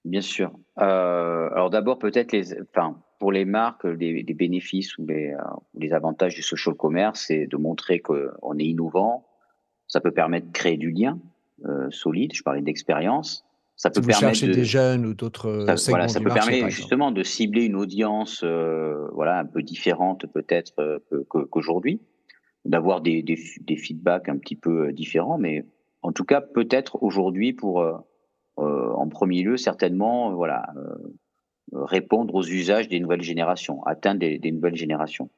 [0.03, 0.51] Bien sûr.
[0.75, 5.33] alors d'abord, peut-être les, enfin, pour les marques, les, bénéfices ou les,
[5.73, 9.25] les, avantages du social commerce, c'est de montrer qu'on est innovant.
[9.87, 11.17] Ça peut permettre de créer du lien
[11.63, 12.33] euh, solide.
[12.33, 13.45] Je parlais d'expérience.
[13.83, 17.21] Ça peut permettre de, des jeunes ou d'autres ça, voilà, ça peut permettre justement de
[17.21, 21.99] cibler une audience euh, voilà un peu différente peut-être euh, qu'aujourd'hui,
[22.63, 25.65] d'avoir des, des, des, feedbacks un petit peu différents, mais
[26.01, 27.85] en tout cas peut-être aujourd'hui pour
[28.55, 30.65] en premier lieu certainement voilà
[31.73, 35.29] répondre aux usages des nouvelles générations, atteindre des, des nouvelles générations.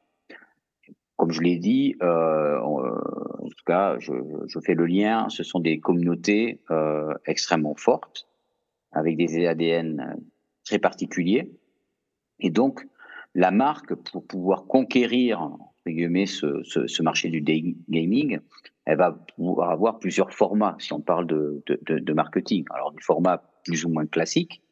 [1.17, 4.11] Comme je l'ai dit, euh, en tout cas, je,
[4.47, 5.29] je, fais le lien.
[5.29, 8.27] Ce sont des communautés euh, extrêmement fortes,
[8.95, 10.17] avec des ADN
[10.63, 11.51] très particuliers.
[12.39, 12.85] Et donc,
[13.35, 15.51] la marque, pour pouvoir conquérir
[15.87, 18.39] guillemets, ce, marché du gaming,
[18.85, 22.65] elle va pouvoir avoir plusieurs formats, si on parle de, marketing.
[22.71, 24.63] Alors, des formats plus ou moins classiques,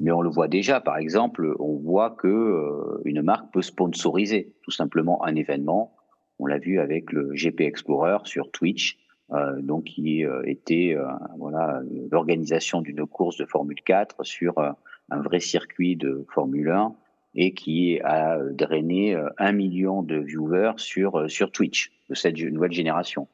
[0.00, 0.80] mais on le voit déjà.
[0.80, 5.94] Par exemple, on voit que euh, une marque peut sponsoriser tout simplement un événement
[6.38, 8.98] on l'a vu avec le GP Explorer sur Twitch.
[9.30, 10.96] Donc qui était
[11.38, 16.94] voilà l'organisation d'une course de Formule 4 sur un vrai circuit de Formule 1
[17.34, 23.26] et qui a drainé un million de viewers sur sur Twitch de cette nouvelle génération.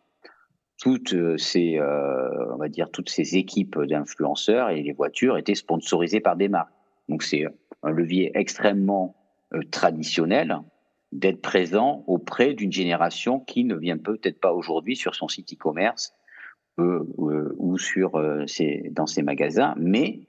[0.80, 6.36] Toutes ces, on va dire, toutes ces équipes d'influenceurs et les voitures étaient sponsorisées par
[6.36, 6.72] des marques.
[7.08, 7.44] Donc c'est
[7.82, 9.16] un levier extrêmement
[9.70, 10.60] traditionnel
[11.12, 16.14] d'être présent auprès d'une génération qui ne vient peut-être pas aujourd'hui sur son site e-commerce
[16.78, 17.04] euh,
[17.58, 18.12] ou sur
[18.46, 20.20] ses, dans ses magasins, mais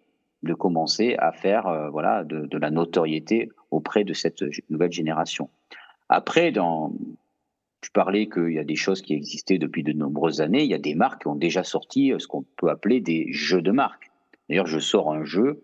[0.44, 5.50] de commencer à faire voilà de, la notoriété auprès de cette nouvelle génération.
[6.10, 6.94] Après, dans,
[7.82, 10.63] tu parlais qu'il y a des choses qui existaient depuis de nombreuses années.
[10.63, 13.62] Il y a des marques qui ont déjà sorti ce qu'on peut appeler des jeux
[13.62, 14.12] de marque.
[14.50, 15.63] D'ailleurs, je sors un jeu euh,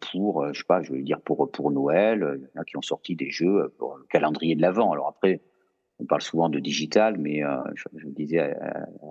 [0.00, 2.38] pour, je sais pas, je veux dire pour pour Noël.
[2.38, 4.92] Il y en a qui ont sorti des jeux pour le calendrier de l'avant.
[4.92, 5.40] Alors après,
[6.02, 8.70] on parle souvent de digital, mais euh, je, je, disais euh,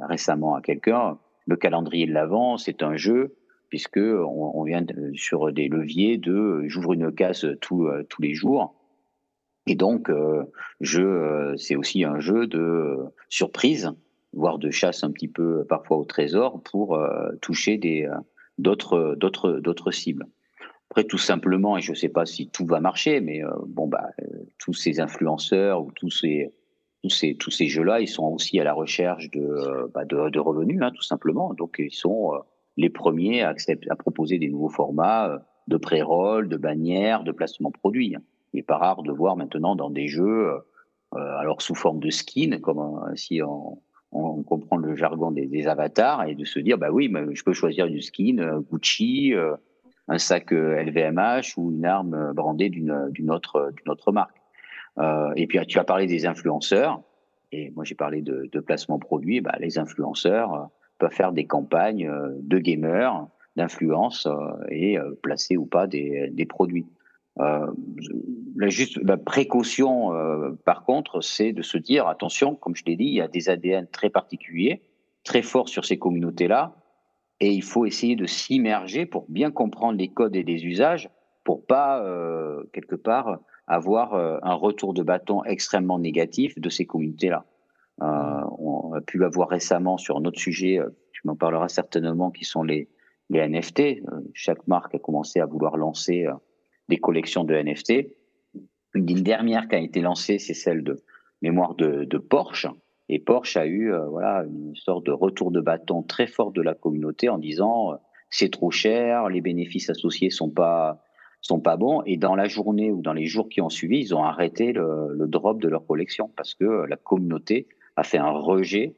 [0.10, 3.38] récemment à quelqu'un, le calendrier de l'avant, c'est un jeu
[3.70, 8.76] puisque on, vient de, sur des leviers de j'ouvre une case tous tous les jours.
[9.66, 10.44] Et donc, euh,
[11.56, 12.98] c'est aussi un jeu de
[13.30, 13.90] surprise,
[14.34, 17.00] voire de chasse un petit peu parfois au trésor pour
[17.42, 18.10] toucher des
[18.58, 20.28] d'autres d'autres d'autres cibles.
[20.92, 24.10] Après, tout simplement, et je ne sais pas si tout va marcher, mais bon, bah,
[24.60, 26.54] tous ces influenceurs ou tous ces
[27.02, 30.82] tous ces, tous ces jeux-là, ils sont aussi à la recherche de, bah, de, revenus,
[30.82, 31.54] hein, tout simplement.
[31.54, 32.34] Donc, ils sont
[32.76, 33.56] les premiers à,
[33.98, 38.14] proposer des nouveaux formats de pré-roll, de bannières, de placement produit.
[38.54, 40.52] Il n'est pas rare de voir maintenant dans des jeux,
[41.14, 43.80] alors sous forme de skin, comme si on,
[44.44, 48.02] comprend le jargon des, avatars, et de se dire, bah oui, je peux choisir une
[48.02, 49.34] skin Gucci,
[50.12, 52.92] un sac LVMH ou une arme brandée d'une
[53.32, 54.36] autre, d'une autre marque.
[54.98, 57.02] Euh, et puis tu as parlé des influenceurs,
[57.52, 59.40] et moi j'ai parlé de, de, placement produit.
[59.40, 60.66] Bah, les influenceurs euh,
[61.00, 64.30] peuvent faire des campagnes euh, de gamers, d'influence
[64.70, 66.86] et placer ou pas des, des produits.
[67.40, 67.68] Euh,
[68.56, 72.96] la, juste, la précaution, euh, par contre, c'est de se dire attention, comme je l'ai
[72.96, 74.82] dit, il y a des ADN très particuliers,
[75.24, 76.76] très forts sur ces communautés-là,
[77.42, 81.10] et il faut essayer de s'immerger pour bien comprendre les codes et les usages,
[81.44, 86.86] pour pas euh, quelque part avoir euh, un retour de bâton extrêmement négatif de ces
[86.86, 87.46] communautés-là.
[88.02, 88.06] Euh,
[88.60, 92.46] on a pu l'avoir récemment sur un autre sujet, euh, tu m'en parleras certainement, qui
[92.46, 92.90] sont les,
[93.30, 94.04] les NFT.
[94.34, 96.28] chaque marque a commencé à vouloir lancer
[96.90, 98.08] des collections de NFT.
[98.94, 101.02] Une dernière qui a été lancée, c'est celle de
[101.42, 102.68] mémoire de, de, Porsche.
[103.12, 106.74] Et Porsche a eu voilà une sorte de retour de bâton très fort de la
[106.74, 111.04] communauté en disant c'est trop cher, les bénéfices associés sont pas
[111.42, 112.02] sont pas bons.
[112.06, 115.14] Et dans la journée ou dans les jours qui ont suivi, ils ont arrêté le,
[115.14, 118.96] le drop de leur collection parce que la communauté a fait un rejet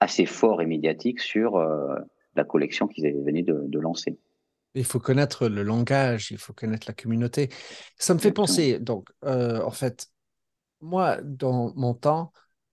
[0.00, 1.96] assez fort et médiatique sur euh,
[2.34, 4.18] la collection qu'ils venaient de, de, lancer.
[4.74, 7.48] Il faut connaître le langage, il faut connaître la communauté.
[7.96, 10.08] Ça me fait penser, donc, euh, en fait,
[10.82, 12.30] moi, dans mon temps,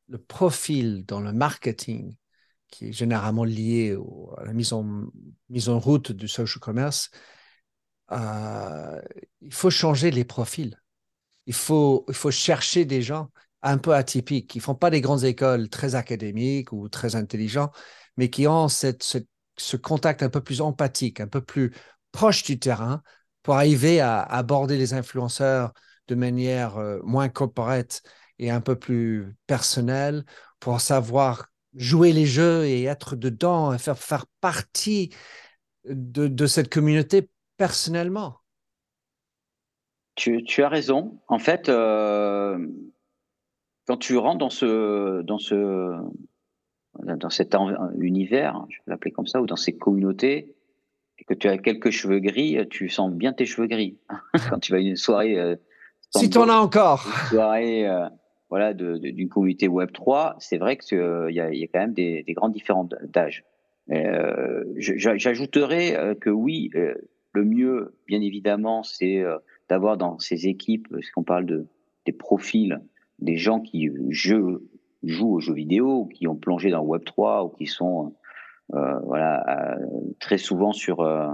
[0.08, 2.16] le profil dans le marketing,
[2.68, 3.98] qui est généralement lié
[4.38, 5.06] à la mise en,
[5.50, 7.12] mise en route du social commerce,
[8.12, 9.02] euh,
[9.42, 10.80] il faut changer les profils.
[11.46, 13.30] Il faut, il faut chercher des gens
[13.62, 17.72] un peu atypiques, qui ne font pas des grandes écoles très académiques ou très intelligents,
[18.18, 19.04] mais qui ont cette,
[19.58, 21.74] ce, contact un peu plus empathique, un peu plus
[22.12, 23.02] proche du terrain
[23.42, 25.74] pour arriver à, à aborder les influenceurs
[26.08, 28.02] de manière euh, moins corporate
[28.40, 30.26] et un peu plus personnelle,
[30.60, 35.14] pour savoir jouer les jeux et être dedans, et faire, faire partie
[35.86, 38.38] de, de cette communauté personnellement.
[40.16, 41.20] Tu, tu, as raison.
[41.28, 42.68] En fait, euh,
[43.88, 45.98] quand tu rentres dans ce, dans ce,
[47.00, 47.56] dans cet
[47.98, 50.56] univers, je vais l'appeler comme ça, ou dans ces communautés,
[51.18, 53.98] et que tu as quelques cheveux gris, tu sens bien tes cheveux gris.
[54.50, 55.40] quand tu vas à une soirée.
[55.40, 55.56] Euh,
[56.16, 57.06] si tu en as encore.
[57.08, 58.08] Une soirée, euh,
[58.54, 62.34] voilà, d'une communauté Web 3, c'est vrai qu'il euh, y, a, quand même des, des
[62.34, 63.46] grandes différences d'âge.
[63.92, 66.70] Euh, J'ajouterais que oui,
[67.34, 69.40] le mieux, bien évidemment, c'est euh,
[69.70, 71.66] d'avoir dans ces équipes, parce qu'on parle de
[72.06, 72.80] des profils,
[73.18, 74.62] des gens qui jouent
[75.02, 78.14] aux jeux vidéo, qui ont plongé dans Web 3, ou qui sont
[78.76, 79.86] euh, voilà euh,
[80.20, 81.28] très souvent sur euh,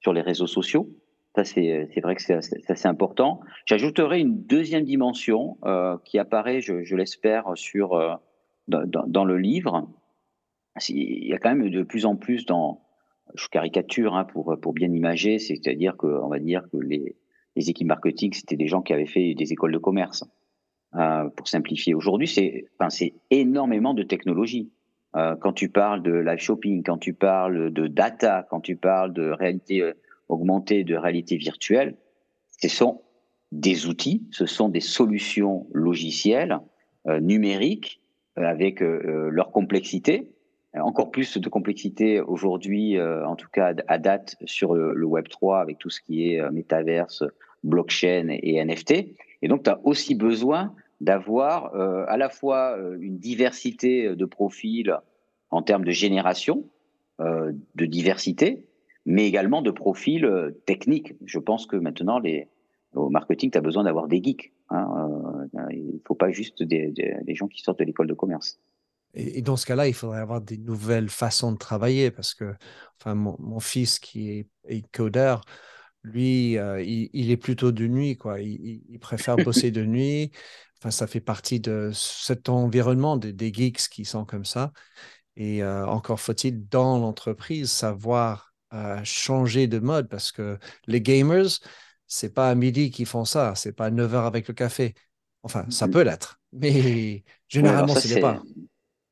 [0.00, 0.88] sur les réseaux sociaux.
[1.36, 2.34] Ça c'est c'est vrai que c'est
[2.70, 3.40] assez important.
[3.66, 8.18] J'ajouterai une deuxième dimension euh, qui apparaît, je, l'espère, sur
[8.68, 9.86] dans, dans, le livre.
[10.88, 12.82] Il y a quand même de plus en plus dans
[13.34, 17.16] je caricature hein, pour, pour bien imager, c'est-à-dire qu'on va dire que les,
[17.54, 20.24] les équipes marketing, c'était des gens qui avaient fait des écoles de commerce,
[20.94, 21.92] euh, pour simplifier.
[21.94, 22.88] Aujourd'hui, c'est enfin,
[23.30, 24.70] énormément de technologie.
[25.12, 29.30] quand tu parles de live shopping, quand tu parles de data, quand tu parles de
[29.30, 29.92] réalité
[30.28, 31.96] augmentée, de réalité virtuelle,
[32.60, 33.02] ce sont
[33.52, 36.58] des outils, ce sont des solutions logicielles,
[37.20, 38.00] numériques,
[38.34, 40.32] avec leur complexité,
[40.74, 45.78] encore plus de complexité aujourd'hui, en tout cas à date, sur le, Web 3 avec
[45.78, 47.22] tout ce qui est métaverse,
[47.62, 49.14] blockchain et NFT.
[49.42, 54.24] Et donc, tu as aussi besoin d'avoir euh, à la fois euh, une diversité de
[54.24, 54.96] profils
[55.50, 56.64] en termes de génération,
[57.20, 58.64] euh, de diversité,
[59.06, 60.28] mais également de profils
[60.66, 61.14] techniques.
[61.24, 62.48] Je pense que maintenant, les,
[62.94, 64.52] au marketing, tu as besoin d'avoir des geeks.
[64.70, 68.60] Hein, il ne faut pas juste des, des, gens qui sortent de l'école de commerce.
[69.14, 72.52] Et, dans ce cas-là, il faudrait avoir des nouvelles façons de travailler parce que
[73.00, 75.42] enfin, mon, mon fils qui est, est codeur,
[76.06, 78.40] lui, euh, il, est plutôt de nuit, quoi.
[78.40, 80.30] Il, préfère bosser de nuit.
[80.78, 84.72] Enfin, ça fait partie de cet environnement des, geeks qui sont comme ça.
[85.36, 91.60] Et euh, encore faut-il, dans l'entreprise, savoir euh, changer de mode parce que les gamers,
[92.06, 94.94] c'est pas à midi qu'ils font ça, c'est pas à 9 heures avec le café.
[95.42, 95.90] Enfin, ça mm-hmm.
[95.92, 98.42] peut l'être, mais généralement, ce n'est pas.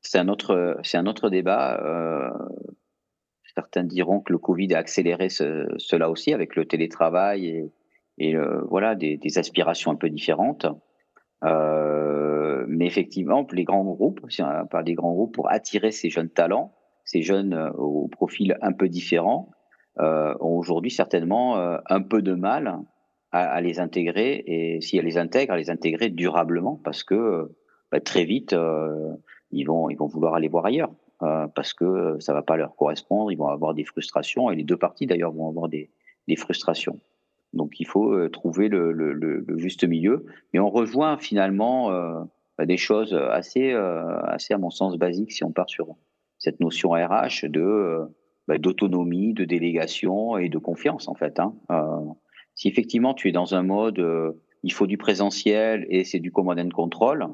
[0.01, 1.81] C'est un autre, c'est un autre débat.
[3.55, 7.71] Certains diront que le Covid a accéléré cela aussi avec le télétravail
[8.17, 10.65] et, euh, voilà des, aspirations un peu différentes.
[11.43, 16.09] Euh, mais effectivement, les grands groupes, si on parle des grands groupes, pour attirer ces
[16.09, 19.49] jeunes talents, ces jeunes euh, au profil un peu différent,
[19.97, 22.79] ont aujourd'hui certainement un peu de mal
[23.31, 27.55] à, les intégrer et si elles les intègrent, à les intégrer durablement parce que
[27.93, 28.53] bah, très vite,
[29.51, 30.91] ils, vont, ils vont vouloir aller voir ailleurs.
[31.23, 34.65] Euh, parce que ça va pas leur correspondre, ils vont avoir des frustrations, et les
[34.65, 35.89] deux parties d'ailleurs vont avoir des,
[36.27, 36.99] des, frustrations.
[37.53, 40.25] Donc il faut euh, trouver le, juste milieu.
[40.53, 42.19] Et on rejoint finalement euh,
[42.57, 45.95] bah, des choses assez, assez, à mon sens, basiques si on part sur
[46.45, 47.99] cette notion RH de
[48.47, 51.39] bah, d'autonomie, de délégation et de confiance en fait.
[51.39, 51.53] Hein.
[52.55, 54.01] si effectivement tu es dans un mode,
[54.63, 57.27] il faut du présentiel et c'est du command and control,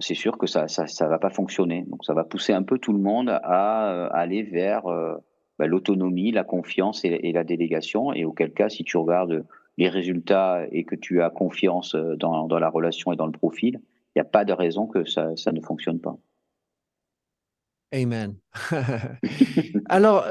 [0.00, 1.84] c'est sûr que ça, ça, ça va pas fonctionner.
[1.88, 5.16] Donc ça va pousser un peu tout le monde à, euh, aller vers euh,
[5.58, 8.12] bah, l'autonomie, la confiance et, la délégation.
[8.12, 9.44] Et auquel cas, si tu regardes
[9.76, 13.32] les résultats et que tu as confiance euh, dans, dans la relation et dans le
[13.32, 13.80] profil,
[14.14, 16.16] il n'y a pas de raison que ça, ça ne fonctionne pas.
[17.92, 18.36] Amen.
[19.88, 20.26] Alors,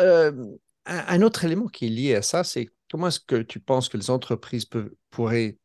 [0.85, 3.97] un, autre élément qui est lié à ça, c'est comment est-ce que tu penses que
[3.97, 5.57] les entreprises peuvent, pourraient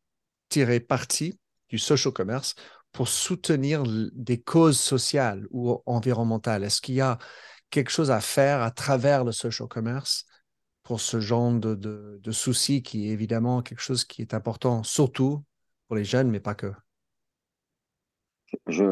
[0.49, 2.55] tirer parti du social commerce
[2.93, 6.65] pour soutenir des causes sociales ou environnementales?
[6.65, 7.19] Est-ce qu'il y a
[7.71, 10.27] quelque chose à faire à travers le social commerce
[10.83, 15.45] pour ce genre de, de, soucis qui est évidemment quelque chose qui est important, surtout
[15.87, 16.73] pour les jeunes, mais pas que?
[18.67, 18.83] Je,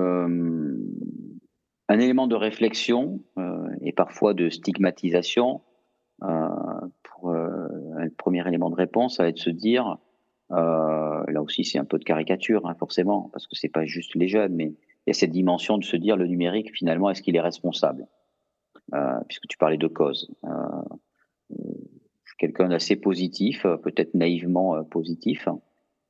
[1.90, 5.60] un élément de réflexion euh, et parfois de stigmatisation,
[6.22, 6.48] euh,
[7.02, 7.66] pour euh,
[7.98, 9.98] un premier élément de réponse, ça va être de se dire
[10.52, 14.26] là aussi, c'est un peu de caricature, hein, forcément, parce que c'est pas juste les
[14.26, 17.36] jeunes, mais il y a cette dimension de se dire le numérique, finalement, est-ce qu'il
[17.36, 18.08] est responsable?
[19.28, 20.34] Puisque tu parlais de cause.
[22.36, 25.46] Quelqu'un d'assez positif, peut-être naïvement positif,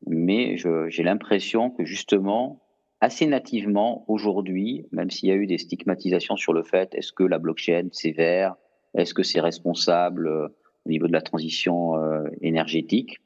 [0.06, 2.62] mais j'ai l'impression que justement,
[3.00, 7.24] assez nativement, aujourd'hui, même s'il y a eu des stigmatisations sur le fait, est-ce que
[7.24, 8.56] la blockchain, c'est vert?
[8.94, 10.48] Est-ce que c'est responsable euh,
[10.86, 11.94] au niveau de la transition
[12.40, 13.20] énergétique?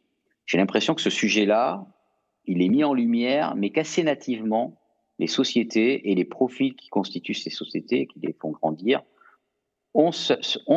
[0.47, 1.87] J'ai l'impression que ce sujet-là,
[2.47, 4.81] il est mis en lumière, mais qu'assez nativement,
[5.19, 9.03] les sociétés et les profils qui constituent ces sociétés, qui les font grandir,
[9.95, 10.11] ont,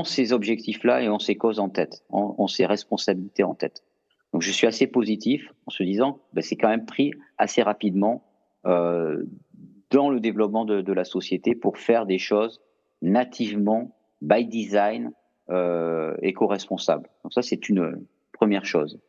[0.03, 3.83] ces objectifs-là et ont ces causes en tête, ont, ces responsabilités en tête.
[4.31, 8.23] Donc je suis assez positif en se disant, ben, c'est quand même pris assez rapidement
[8.23, 8.27] euh,
[8.67, 12.62] dans le développement de, de, la société pour faire des choses
[13.01, 15.12] nativement, by design,
[15.49, 17.10] euh, éco-responsables.
[17.23, 18.99] Donc ça, c'est une première chose.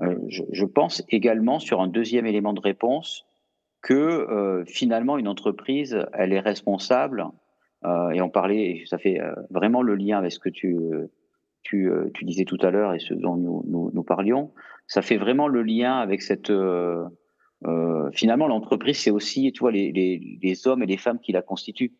[0.00, 3.26] Euh, je, pense également sur un deuxième élément de réponse
[3.82, 7.26] que euh, finalement une entreprise, elle est responsable.
[7.84, 9.20] Euh, et on parlait, ça fait
[9.50, 10.76] vraiment le lien avec ce que tu,
[11.62, 14.52] tu, tu disais tout à l'heure et ce dont nous, nous, parlions.
[14.86, 16.52] Ça fait vraiment le lien avec cette.
[18.12, 21.42] Finalement, l'entreprise, c'est aussi, tu vois, les, les, les, hommes et les femmes qui la
[21.42, 21.92] constituent.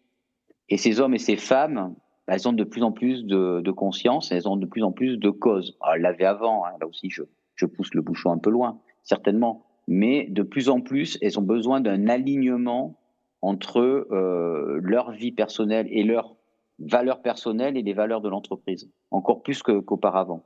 [0.69, 1.95] Et ces hommes et ces femmes,
[2.27, 5.19] elles ont de plus en plus de, de conscience, elles ont de plus en plus
[5.19, 5.77] de causes.
[5.95, 7.23] elles l'avaient avant, hein, là aussi, je,
[7.57, 9.67] je pousse le bouchon un peu loin, certainement.
[9.89, 12.99] Mais de plus en plus, elles ont besoin d'un alignement
[13.41, 16.37] entre euh, leur vie personnelle et leurs
[16.79, 20.45] valeurs personnelles et les valeurs de l'entreprise, encore plus qu'auparavant.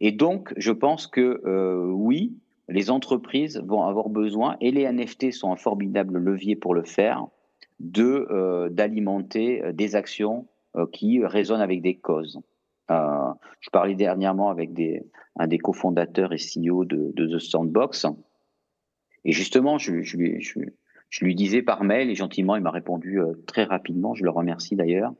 [0.00, 2.36] et donc, je pense que euh, oui,
[2.68, 7.26] les entreprises vont avoir besoin, et les NFT sont un formidable levier pour le faire,
[7.80, 10.48] de d'alimenter des actions
[10.92, 12.40] qui résonnent avec des causes.
[12.90, 14.70] je parlais dernièrement avec
[15.36, 18.06] un des cofondateurs et CEO de, The Sandbox,
[19.24, 19.92] et justement, je,
[21.22, 25.12] lui disais par mail, et gentiment, il m'a répondu très rapidement, je le remercie d'ailleurs,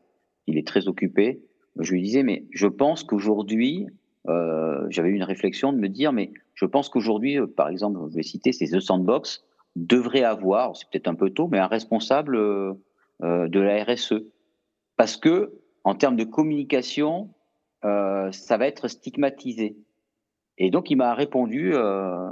[0.47, 1.43] il est très occupé.
[1.79, 3.87] Je lui disais, mais je pense qu'aujourd'hui,
[4.29, 8.17] euh, j'avais eu une réflexion de me dire, mais je pense qu'aujourd'hui, par exemple, je
[8.17, 9.45] vais citer, c'est The Sandbox,
[9.77, 12.75] devrait avoir, c'est peut-être un peu tôt, mais un responsable euh,
[13.21, 14.25] de la RSE.
[14.97, 15.53] Parce que,
[15.85, 17.31] en termes de communication,
[17.85, 19.77] euh, ça va être stigmatisé.
[20.59, 22.29] Et donc, il m'a répondu, euh,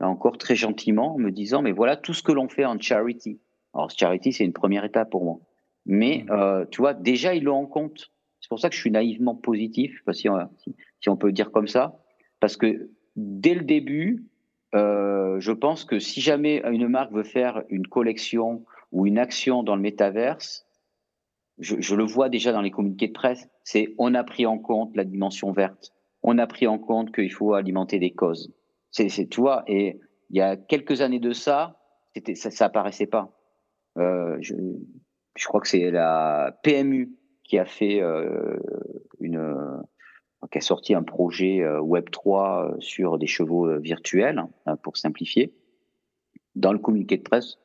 [0.00, 3.40] encore très gentiment, en me disant, mais voilà tout ce que l'on fait en charity.
[3.74, 5.38] Alors, charity, c'est une première étape pour moi.
[5.86, 6.32] Mais, mmh.
[6.32, 8.10] euh, tu vois, déjà, ils l'ont en compte.
[8.40, 10.74] C'est pour ça que je suis naïvement positif, si on, si
[11.08, 11.98] on peut dire comme ça.
[12.40, 14.26] Parce que dès le début,
[14.74, 19.62] euh, je pense que si jamais une marque veut faire une collection ou une action
[19.62, 20.66] dans le métaverse,
[21.58, 24.58] je, je le vois déjà dans les communiqués de presse, c'est on a pris en
[24.58, 25.92] compte la dimension verte,
[26.22, 28.52] on a pris en compte qu'il faut alimenter des causes.
[28.90, 31.78] C'est, tu vois, et il y a quelques années de ça,
[32.14, 33.36] c'était, ça, ça apparaissait pas.
[33.98, 34.54] Euh, je,
[35.36, 37.12] je, crois que c'est la PMU
[37.44, 38.56] qui a fait euh,
[39.20, 39.38] une,
[40.50, 44.44] qui a sorti un projet euh, Web 3 euh, sur des chevaux euh, virtuels,
[44.82, 45.54] pour simplifier.
[46.54, 47.58] Dans le communiqué de presse,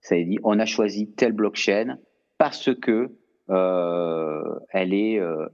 [0.00, 1.98] ça a dit on a choisi telle blockchain
[2.38, 3.10] parce que
[3.50, 5.46] euh, elle est, euh,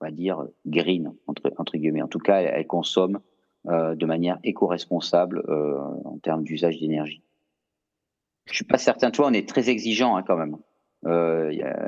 [0.00, 2.02] on va dire, green entre, entre guillemets.
[2.02, 3.20] En tout cas, elle, consomme
[3.68, 5.42] euh, de manière éco-responsable
[6.04, 7.22] en termes d'usage d'énergie.
[8.46, 9.10] Je suis pas certain.
[9.10, 10.56] Toi, on est très exigeant hein, quand même.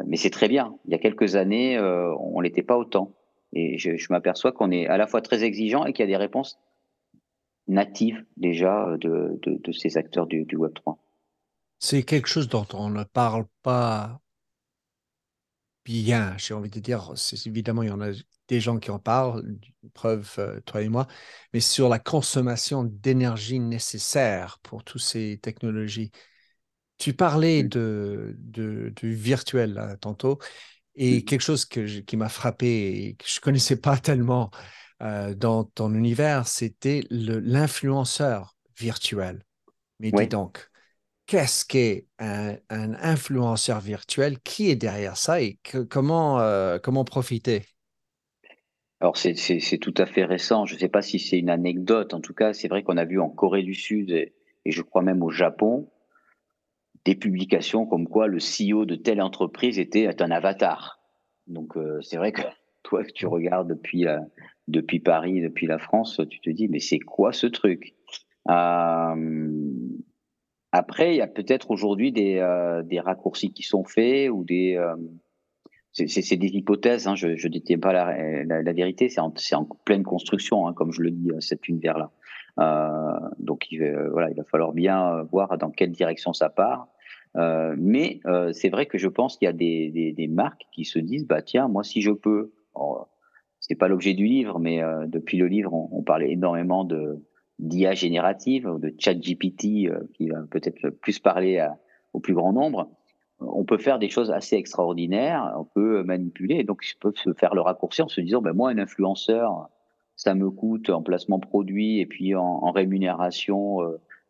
[0.07, 0.77] Mais c'est très bien.
[0.85, 3.15] Il y a quelques années, on l'était pas autant.
[3.53, 6.13] Et je, je m'aperçois qu'on est à la fois très exigeant et qu'il y a
[6.13, 6.59] des réponses
[7.69, 10.99] natives déjà de, de, de ces acteurs du, du Web3.
[11.81, 14.21] C'est quelque chose dont on ne parle pas
[15.85, 17.13] bien, j'ai envie de dire.
[17.47, 18.11] Évidemment, il y en a
[18.49, 19.45] des gens qui en parlent,
[19.95, 21.07] preuve, euh, toi et moi,
[21.53, 26.11] mais sur la consommation d'énergie nécessaire pour toutes ces technologies.
[26.99, 30.39] Tu parlais de, de, de virtuel là, tantôt,
[30.99, 32.67] et quelque chose que qui m'a frappé
[33.07, 34.51] et que je connaissais pas tellement
[35.01, 39.45] euh, dans ton univers, c'était l'influenceur virtuel.
[40.01, 40.25] Mais oui.
[40.25, 40.69] dis donc,
[41.27, 44.41] qu'est-ce qu'est un, un, influenceur virtuel?
[44.41, 47.65] Qui est derrière ça et que, comment, euh, comment profiter?
[49.01, 50.67] Alors c'est tout à fait récent.
[50.67, 52.15] Je ne sais pas si c'est une anecdote.
[52.15, 54.35] En tout cas, c'est vrai qu'on a vu en Corée du Sud et,
[54.65, 55.89] et je crois même au Japon
[57.09, 61.01] des publications comme quoi le CEO de telle entreprise était un avatar.
[61.47, 62.43] Donc euh, c'est vrai que
[62.83, 64.19] toi que tu regardes depuis euh,
[64.69, 67.95] depuis Paris, depuis la France, tu te dis mais c'est quoi ce truc?
[68.51, 69.73] Euh,
[70.73, 72.35] Après, il y a peut-être aujourd'hui des
[72.85, 74.79] des raccourcis qui sont faits ou des
[75.93, 77.09] c'est des hypothèses.
[77.09, 79.09] Hein, je ne détiens pas la, vérité.
[79.09, 82.11] C'est en, pleine construction, hein, comme je le dis, cet univers-là.
[83.39, 83.81] Donc il,
[84.13, 86.89] voilà, il va falloir bien voir dans quelle direction ça part.
[87.39, 90.67] Euh, mais euh, c'est vrai que je pense qu'il y a des, des, des, marques
[90.73, 92.53] qui se disent bah tiens moi si je peux
[93.61, 97.23] c'est pas l'objet du livre mais euh, depuis le livre on, on parlait énormément de
[97.61, 101.77] d'IA générative de chat GPT euh, qui va peut-être plus parler à,
[102.13, 102.91] au plus grand nombre.
[103.41, 106.65] On peut faire des choses assez extraordinaires on peut manipuler.
[106.65, 109.69] Donc ils peuvent se faire le raccourci en se disant ben moi un influenceur
[110.17, 113.79] ça me coûte en placement produit et puis en, en rémunération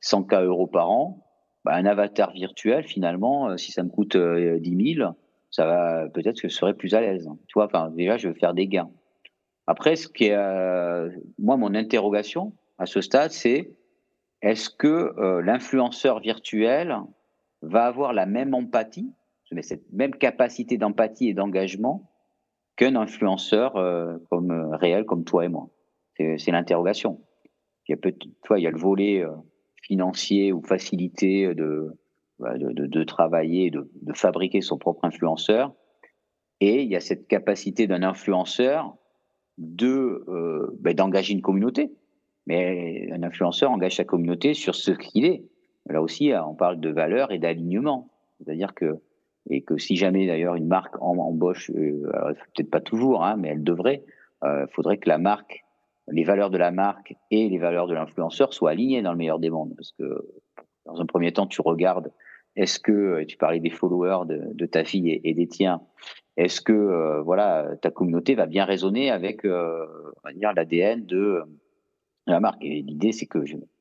[0.03, 1.25] 100K euros par an
[1.69, 5.11] bah, un avatar virtuel, finalement, euh, si ça me coûte 10 euh, 000,
[5.51, 7.29] ça va peut-être que je serais plus à l'aise.
[7.47, 8.89] Tu vois, déjà, je vais faire des gains.
[9.67, 13.71] Après, ce qui est, euh, moi, mon interrogation à ce stade, c'est
[14.41, 16.97] est-ce que l'influenceur virtuel
[17.61, 19.13] va avoir la même empathie,
[19.53, 22.11] mais cette même capacité d'empathie et d'engagement
[22.77, 23.75] qu'un influenceur
[24.31, 25.69] comme réel, comme toi et moi?
[26.17, 27.21] C'est l'interrogation.
[27.89, 29.25] Il il y a le volet
[29.83, 31.93] financier ou facilité de,
[32.41, 35.73] de, de, travailler, de, de, fabriquer son propre influenceur.
[36.61, 38.97] Et il y a cette capacité d'un influenceur
[39.59, 41.93] de euh, ben, d'engager une communauté.
[42.47, 45.45] Mais un influenceur engage sa communauté sur ce qu'il est.
[45.87, 48.11] Là aussi, on parle de valeur et d'alignement.
[48.39, 49.01] C'est-à-dire que
[49.51, 53.65] et que si jamais d'ailleurs une marque embauche, euh, peut-être pas toujours, hein, mais elle
[53.65, 54.05] devrait,
[54.43, 55.65] il euh, faudrait que la marque
[56.11, 59.39] les valeurs de la marque et les valeurs de l'influenceur soient alignées dans le meilleur
[59.39, 59.75] des mondes.
[59.77, 60.27] Parce que
[60.87, 62.13] dans un premier temps, tu regardes,
[62.57, 65.83] est-ce que, tu parlais des followers de, ta fille et, des tiens,
[66.37, 69.87] est-ce que euh, voilà ta communauté va bien résonner avec euh,
[70.23, 71.43] on va dire l'ADN de,
[72.27, 72.65] la marque?
[72.65, 73.39] Et l'idée, c'est que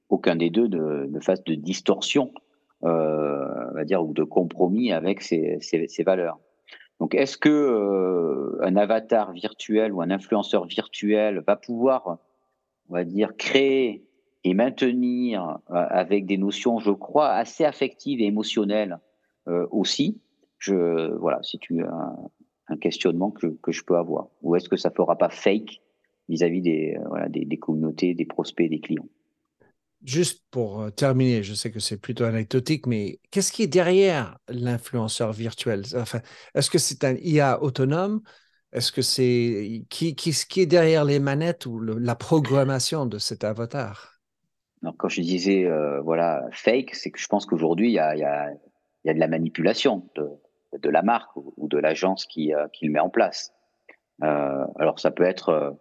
[0.09, 2.31] aucun des deux ne, fasse de distorsion
[2.83, 5.59] euh, va dire, ou de compromis avec ces,
[6.05, 6.39] valeurs.
[6.99, 12.17] Donc, est-ce que un avatar virtuel ou un influenceur virtuel va pouvoir,
[12.89, 14.03] on va dire, créer
[14.43, 18.99] et maintenir avec des notions, je crois, assez affectives et émotionnelles
[19.71, 20.19] aussi?
[20.57, 22.15] Je voilà, c'est un,
[22.67, 24.29] un questionnement que, que, je peux avoir.
[24.41, 25.81] Ou est-ce que ça fera pas fake
[26.29, 29.07] vis-à-vis des, voilà, des, des communautés, des prospects, des clients?
[30.03, 34.37] Juste pour euh, terminer, je sais que c'est plutôt anecdotique, mais qu'est-ce qui est derrière
[34.47, 35.83] l'influenceur virtuel?
[35.95, 36.21] Enfin,
[36.53, 38.21] Est-ce que c'est un IA autonome?
[38.71, 44.19] Est-ce que c'est qui, qui, est derrière les manettes ou la programmation de cet avatar?
[44.83, 48.15] Alors, Quand je disais euh, voilà fake, c'est que je pense qu'aujourd'hui il y a,
[48.15, 50.29] y, y a, de la manipulation de,
[50.77, 53.51] de la marque ou, de l'agence qui, euh, qui, le met en place.
[54.19, 55.77] Alors ça peut être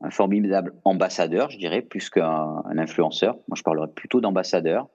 [0.00, 3.34] un formidable ambassadeur, je dirais, plus qu'un influenceur.
[3.48, 4.88] Moi, je parlerais plutôt d'ambassadeur.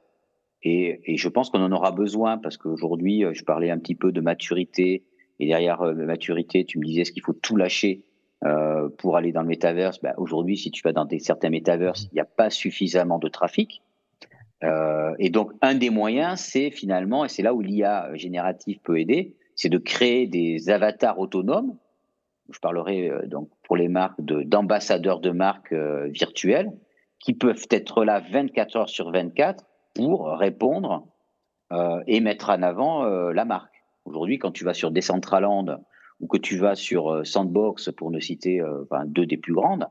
[0.63, 4.11] Et, je pense qu'on en aura besoin parce qu'aujourd'hui, euh, je parlais un petit peu
[4.11, 5.03] de maturité.
[5.39, 8.03] Et derrière euh, maturité, tu me disais, est-ce qu'il faut tout lâcher
[8.43, 10.01] euh, pour aller dans le métaverse?
[10.01, 13.27] Ben, Aujourd'hui, si tu vas dans des, certains métaverses, il n'y a pas suffisamment de
[13.27, 13.83] trafic.
[14.63, 18.99] Euh, et donc, un des moyens, c'est finalement, et c'est là où l'IA générative peut
[18.99, 21.77] aider, c'est de créer des avatars autonomes
[22.49, 26.71] je parlerai euh, donc pour les marques d'ambassadeurs de, marques euh, virtuelles
[27.19, 31.07] qui peuvent être là 24 heures sur 24 pour répondre
[31.71, 33.73] euh, et mettre en avant la marque.
[34.03, 35.81] Aujourd'hui, quand tu vas sur Decentraland
[36.19, 38.61] ou que tu vas sur Sandbox, pour ne citer
[39.05, 39.87] deux des plus grandes,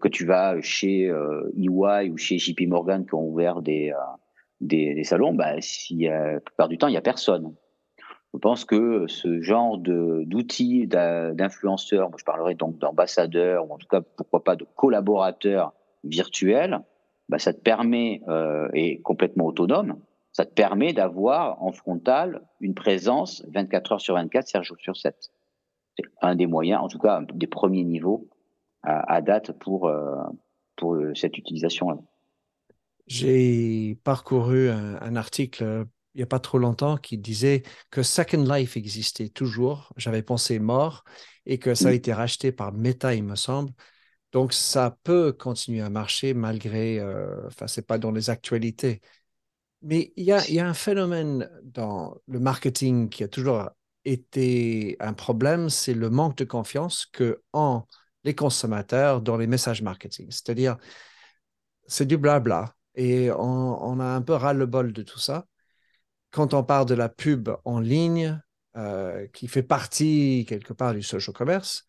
[0.00, 3.92] que tu vas chez EY ou chez JP Morgan qui ont ouvert des,
[4.60, 7.54] des, salons, bah, si, la plupart du temps, il n'y a personne.
[8.34, 14.00] Je pense que ce genre d'outils d'influenceurs, je parlerai donc d'ambassadeurs, ou en tout cas,
[14.00, 15.72] pourquoi pas de collaborateurs
[16.02, 16.80] virtuels,
[17.28, 20.00] bah, ça te permet, euh, et complètement autonome,
[20.32, 24.96] ça te permet d'avoir en frontal une présence 24 heures sur 24, 7 jours sur
[24.96, 25.30] 7.
[25.96, 28.28] C'est un des moyens, en tout cas, des premiers niveaux
[28.82, 30.16] à, date pour, euh,
[30.76, 31.98] pour euh, cette utilisation-là.
[33.06, 38.76] J'ai parcouru un, article il n'y a pas trop longtemps qui disait que Second Life
[38.76, 39.92] existait toujours.
[39.96, 41.04] J'avais pensé mort
[41.46, 43.72] et que ça a été racheté par Meta, il me semble.
[44.32, 49.00] Donc, ça peut continuer à marcher malgré, euh, enfin, c'est pas dans les actualités.
[49.82, 53.70] Mais il y, a, il y a un phénomène dans le marketing qui a toujours
[54.04, 57.82] été un problème, c'est le manque de confiance que ont
[58.24, 60.26] les consommateurs dans les messages marketing.
[60.30, 60.78] C'est-à-dire,
[61.86, 63.38] c'est du blabla et on,
[63.84, 65.46] on a un peu ras-le-bol de tout ça
[66.34, 68.42] quand on parle de la pub en ligne,
[68.76, 71.86] euh, qui fait partie quelque part du social commerce,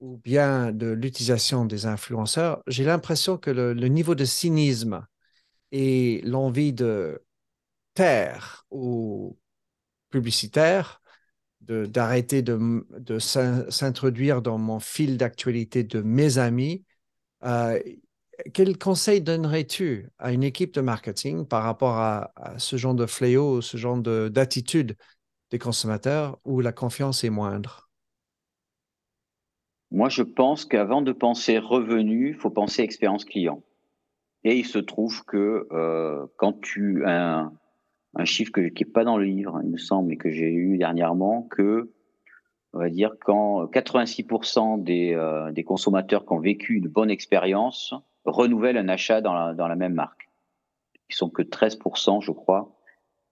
[0.00, 5.06] ou bien de l'utilisation des influenceurs, j'ai l'impression que le, niveau de cynisme
[5.70, 7.24] et l'envie de
[7.94, 9.38] taire ou
[10.10, 11.00] publicitaire,
[11.60, 16.84] d'arrêter de, de, s'introduire dans mon fil d'actualité de mes amis,
[17.44, 17.80] euh,
[18.52, 23.60] quel conseil donnerais-tu à une équipe de marketing par rapport à, ce genre de fléau,
[23.60, 24.96] ce genre d'attitude
[25.50, 27.88] des consommateurs où la confiance est moindre?
[29.90, 33.62] Moi, je pense qu'avant de penser revenu, il faut penser expérience client.
[34.44, 37.52] Et il se trouve que euh, quand tu un,
[38.14, 40.78] un chiffre qui n'est pas dans le livre, il me semble, mais que j'ai eu
[40.78, 41.90] dernièrement, que
[42.72, 47.94] on va dire quand 86% des, euh, des consommateurs qui ont vécu une bonne expérience
[48.26, 50.28] renouvellent un achat dans la, dans la même marque.
[51.08, 52.76] Ils sont que 13%, je crois,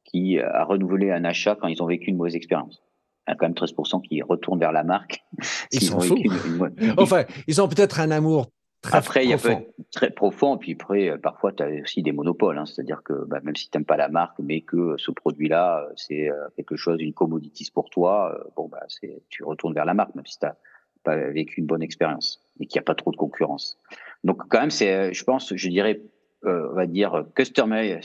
[0.04, 2.82] qui euh, a renouvelé un achat quand ils ont vécu une mauvaise expérience.
[3.26, 5.24] Il y a quand même 13% qui retournent vers la marque.
[5.72, 6.18] Ils sont fous.
[6.98, 8.46] enfin, ils ont peut-être un amour
[8.82, 9.48] très après, profond.
[9.48, 10.58] il y a très profond.
[10.58, 12.58] Puis après, euh, parfois, tu as aussi des monopoles.
[12.58, 12.66] Hein.
[12.66, 15.92] C'est-à-dire que bah, même si tu n'aimes pas la marque, mais que ce produit-là, euh,
[15.96, 18.86] c'est quelque chose, une commodities pour toi, bon, bah,
[19.30, 20.54] tu retournes vers la marque, même si tu n'as
[21.02, 23.78] pas vécu une bonne expérience et qu'il n'y a pas trop de concurrence.
[24.24, 26.00] Donc quand même, c'est, euh, je pense, je dirais,
[26.44, 28.00] euh, on va dire customer,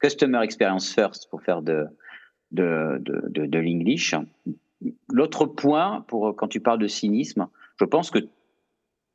[0.00, 1.86] customer experience first pour faire de
[2.52, 4.14] de de, de, l'English.
[5.12, 7.48] L'autre point, pour quand tu parles de cynisme,
[7.80, 8.20] je pense que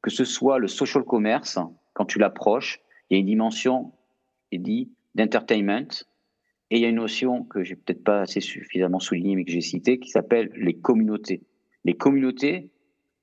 [0.02, 1.60] que ce soit le social commerce,
[1.94, 2.80] quand tu l'approches,
[3.10, 3.92] il y a une dimension,
[4.52, 6.06] il dit, d'entertainment,
[6.72, 9.52] et il y a une notion que j'ai peut-être pas assez suffisamment soulignée, mais que
[9.52, 11.42] j'ai citée, qui s'appelle les communautés.
[11.84, 12.72] Les communautés,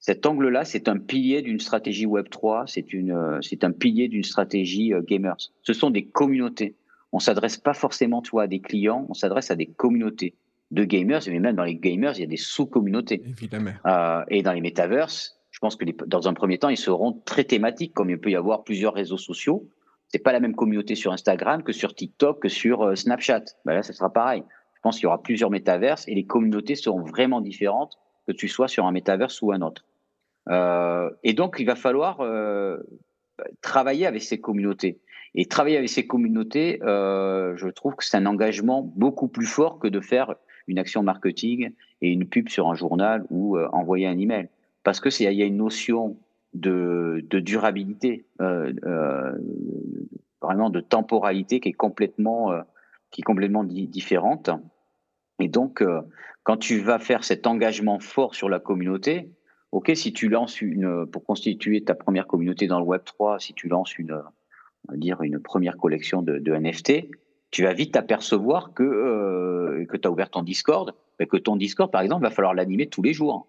[0.06, 4.22] cet angle-là, c'est un pilier d'une stratégie Web3, c'est une, euh, c'est un pilier d'une
[4.22, 5.36] stratégie euh, gamers.
[5.62, 6.76] Ce sont des communautés.
[7.10, 10.36] On s'adresse pas forcément, toi, à des clients, on s'adresse à des communautés
[10.70, 13.20] de gamers, mais même dans les gamers, il y a des sous-communautés.
[13.26, 13.72] Évidemment.
[13.84, 17.42] Euh, et dans les metaverses, je pense que dans un premier temps, ils seront très
[17.42, 19.68] thématiques, comme il peut y avoir plusieurs réseaux sociaux.
[20.06, 23.42] C'est pas la même communauté sur Instagram que sur TikTok, que sur Snapchat.
[23.64, 24.44] Ben là, ce sera pareil.
[24.76, 27.98] Je pense qu'il y aura plusieurs métaverses et les communautés seront vraiment différentes
[28.28, 29.84] que tu sois sur un métaverse ou un autre.
[30.48, 32.78] Euh, et donc, il va falloir euh,
[33.60, 35.00] travailler avec ces communautés.
[35.34, 39.78] Et travailler avec ces communautés, euh, je trouve que c'est un engagement beaucoup plus fort
[39.78, 40.34] que de faire
[40.66, 44.48] une action marketing et une pub sur un journal ou envoyer un email.
[44.82, 46.16] Parce que il y a une notion
[46.54, 49.32] de, de durabilité, euh, euh,
[50.40, 52.52] vraiment de temporalité qui est complètement,
[53.10, 54.50] qui est complètement di différente.
[55.38, 55.84] Et donc,
[56.44, 59.30] quand tu vas faire cet engagement fort sur la communauté,
[59.76, 63.52] ok, si tu lances une, pour constituer ta première communauté dans le Web 3, si
[63.52, 64.22] tu lances une,
[64.94, 67.10] dire une première collection de, NFT,
[67.50, 71.56] tu vas vite t'apercevoir que, euh, que tu as ouvert ton Discord, mais que ton
[71.56, 73.48] Discord, par exemple, va falloir l'animer tous les jours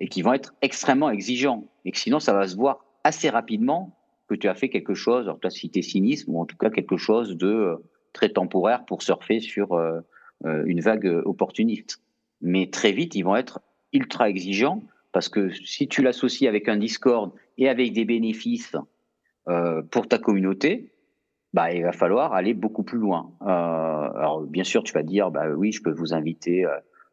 [0.00, 3.96] et qui vont être extrêmement exigeants et que sinon, ça va se voir assez rapidement
[4.28, 6.56] que tu as fait quelque chose, alors toi, si tu es cynisme, ou en tout
[6.56, 7.76] cas quelque chose de euh,
[8.12, 10.00] très temporaire pour surfer sur euh,
[10.42, 12.02] une vague opportuniste.
[12.40, 13.60] Mais très vite, ils vont être
[13.92, 18.76] ultra exigeants parce que si tu l'associes avec un Discord et avec des bénéfices
[19.48, 20.92] euh, pour ta communauté,
[21.54, 23.32] bah, il va falloir aller beaucoup plus loin.
[23.42, 26.66] Euh, alors, bien sûr, tu vas dire, bah oui, je peux vous inviter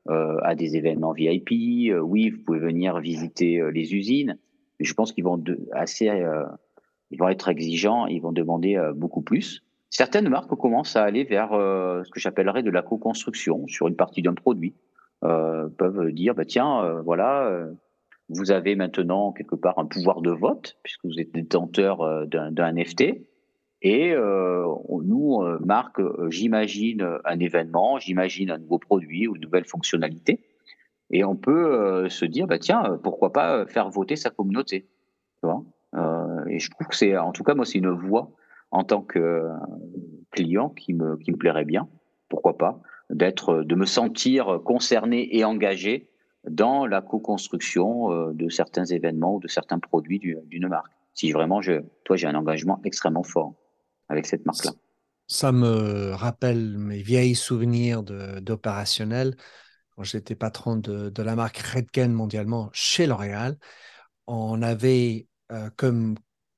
[0.09, 1.93] euh, à des événements VIP.
[2.01, 4.37] Oui, vous pouvez venir visiter les usines.
[4.79, 5.41] Mais je pense qu'ils vont
[7.17, 8.07] vont être exigeants.
[8.07, 9.63] Ils vont demander beaucoup plus.
[9.89, 14.21] Certaines marques commencent à aller vers ce que j'appellerais de la co-construction sur une partie
[14.21, 14.75] d'un produit.
[15.21, 17.69] peuvent dire, bah tiens, voilà
[18.30, 23.26] vous avez maintenant quelque part un pouvoir de vote, puisque vous êtes détenteur d'un NFT.
[23.82, 24.65] Et euh,
[25.03, 30.41] nous, euh, marque, euh, j'imagine un événement, j'imagine un nouveau produit ou une nouvelle fonctionnalité.
[31.11, 34.88] Et on peut euh, se dire, bah, tiens, pourquoi pas faire voter sa communauté
[35.39, 35.63] tu vois
[35.95, 38.32] euh, Et je trouve que c'est, en tout cas, moi, c'est une voie
[38.71, 39.47] en tant que
[40.32, 41.88] client qui me, qui me plairait bien.
[42.28, 46.09] Pourquoi pas d'être, de me sentir concerné et engagé
[46.49, 50.91] dans la co-construction euh, de certains événements ou de certains produits d'une marque.
[51.13, 53.53] Si vraiment, je, toi, j'ai un engagement extrêmement fort
[54.09, 54.71] avec cette marque-là.
[55.27, 59.35] Ça me rappelle mes vieilles souvenirs d'opérationnel.
[59.95, 63.57] Quand j'étais patron de, la marque Redken mondialement chez L'Oréal,
[64.27, 66.15] on avait euh, comme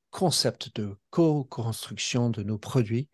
[0.09, 3.07] concept de co-construction de nos produits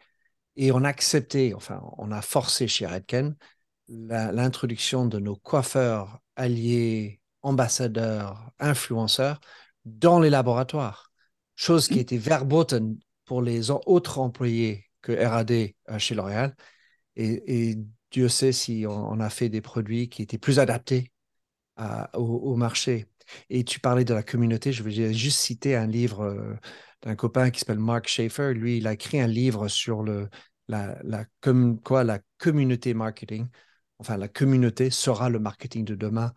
[0.55, 3.35] et on a accepté, enfin, on a forcé chez Redken
[3.89, 9.39] l'introduction de nos coiffeurs, alliés, ambassadeurs, influenceurs
[9.85, 11.11] dans les laboratoires.
[11.55, 16.55] Chose qui était verboten pour les autres employés que RAD euh, chez L'Oréal.
[17.15, 17.77] Et,
[18.11, 21.11] Dieu sait si on, a fait des produits qui étaient plus adaptés
[22.13, 23.07] au, marché.
[23.49, 26.53] Et tu parlais de la communauté, je vais juste citer un livre euh,
[27.01, 28.53] d'un copain qui s'appelle Mark Schaefer.
[28.53, 30.29] Lui, il a écrit un livre sur le,
[30.67, 33.47] la, la, com, quoi, la communauté marketing.
[33.99, 36.33] Enfin, la communauté sera le marketing de demain.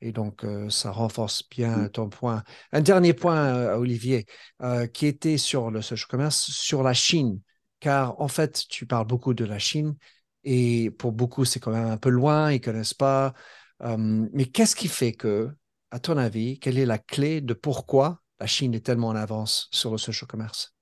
[0.00, 2.42] Et donc, euh, ça renforce bien ton point.
[2.72, 4.26] Un dernier point, euh, Olivier,
[4.62, 7.40] euh, qui était sur le social commerce, sur la Chine.
[7.80, 9.96] Car en fait, tu parles beaucoup de la Chine
[10.42, 13.32] et pour beaucoup, c'est quand même un peu loin, ils ne connaissent pas.
[13.80, 15.50] mais qu'est-ce qui fait que,
[15.90, 19.68] à ton avis, quelle est la clé de pourquoi la Chine est tellement en avance
[19.72, 20.73] sur le social commerce?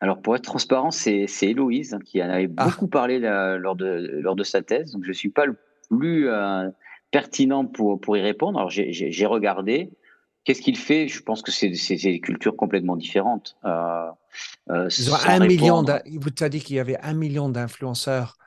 [0.00, 2.64] Alors, pour être transparent, c'est Héloïse qui en avait ah.
[2.64, 4.92] beaucoup parlé là, lors, de, lors de sa thèse.
[4.92, 5.56] Donc, je ne suis pas le
[5.90, 6.70] plus euh,
[7.10, 8.58] pertinent pour, pour y répondre.
[8.58, 9.90] Alors, j'ai regardé.
[10.44, 11.06] Qu'est-ce qu'il fait?
[11.06, 13.58] Je pense que c'est des cultures complètement différentes.
[13.66, 14.08] Euh,
[14.70, 15.84] euh, Ils ont un million.
[16.18, 18.38] Vous t'avez dit qu'il y avait un million d'influenceurs.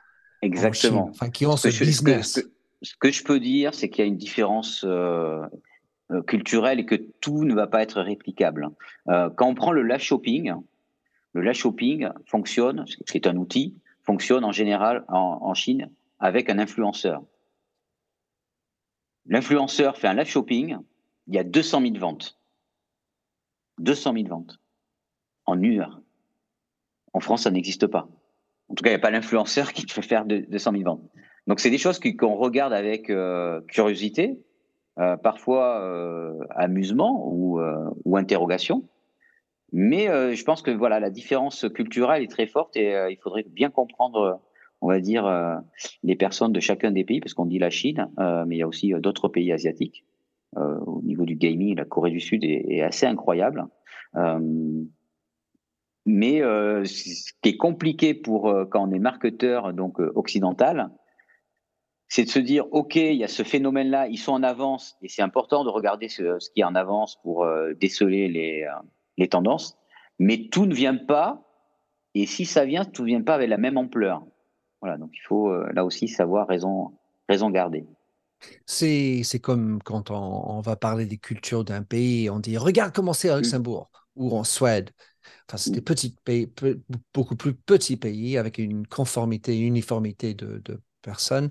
[0.42, 1.08] Exactement.
[1.10, 2.32] Enfin, qui ont ce, ce business.
[2.32, 2.46] Ce que,
[2.82, 6.96] ce que, je peux dire, c'est qu'il y a une différence euh, culturelle et que
[6.96, 8.68] tout ne va pas être réplicable.
[9.08, 10.52] Euh, quand on prend le live shopping,
[11.34, 16.58] le live shopping fonctionne, qui est un outil, fonctionne en général en, Chine avec un
[16.58, 17.22] influenceur.
[19.26, 20.78] L'influenceur fait un live shopping,
[21.26, 22.38] il y a 200 000 ventes.
[23.78, 24.60] 200 000 ventes
[25.46, 26.00] en une heure.
[27.12, 28.08] En France, ça n'existe pas.
[28.68, 31.02] En tout cas, il n'y a pas l'influenceur qui peut faire 200 000 ventes.
[31.46, 34.38] Donc, c'est des choses qu'on regarde avec euh, curiosité,
[34.98, 37.60] euh, parfois euh, amusement ou,
[38.16, 38.84] interrogation.
[39.76, 43.44] Mais euh, je pense que voilà, la différence culturelle est très forte et il faudrait
[43.46, 44.40] bien comprendre
[44.84, 45.56] on va dire, euh,
[46.02, 48.62] les personnes de chacun des pays, parce qu'on dit la Chine, euh, mais il y
[48.62, 50.04] a aussi euh, d'autres pays asiatiques.
[50.58, 53.66] Euh, au niveau du gaming, la Corée du Sud est, assez incroyable.
[54.14, 54.84] Euh,
[56.04, 56.40] mais
[56.84, 60.90] ce qui est compliqué pour quand on est marketeur donc occidental,
[62.08, 65.08] c'est de se dire ok, il y a ce phénomène-là, ils sont en avance, et
[65.08, 67.46] c'est important de regarder ce, qui est en avance pour
[67.80, 68.68] déceler les,
[69.16, 69.76] les tendances.
[70.18, 71.42] Mais tout ne vient pas,
[72.14, 74.24] et si ça vient, tout ne vient pas avec la même ampleur.
[74.80, 76.92] Voilà, donc il faut là aussi savoir raison,
[77.28, 77.86] raison garder.
[78.66, 83.12] C'est, c'est comme quand on, va parler des cultures d'un pays, on dit regarde comment
[83.12, 83.38] c'est à mmh.
[83.38, 84.90] Luxembourg ou en Suède.
[85.48, 85.84] Enfin, c'est des mmh.
[85.84, 86.52] petits pays,
[87.12, 91.50] beaucoup plus petits pays avec une conformité, une uniformité de, de personnes.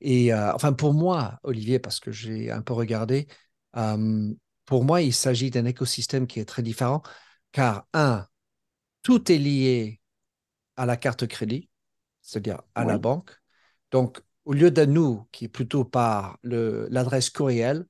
[0.00, 3.26] Et enfin, pour moi, Olivier, parce que j'ai un peu regardé,
[4.68, 7.02] pour moi, il s'agit d'un écosystème qui est très différent,
[7.52, 8.26] car un,
[9.02, 9.98] tout est lié
[10.76, 11.70] à la carte crédit,
[12.20, 13.30] c'est-à-dire à, la banque.
[13.92, 17.86] Donc, au lieu de nous, qui est plutôt par l'adresse courriel,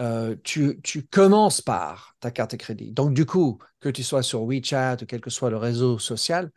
[0.00, 2.92] euh, tu, tu, commences par ta carte de crédit.
[2.92, 6.50] Donc, du coup, que tu sois sur WeChat ou quel que soit le réseau social,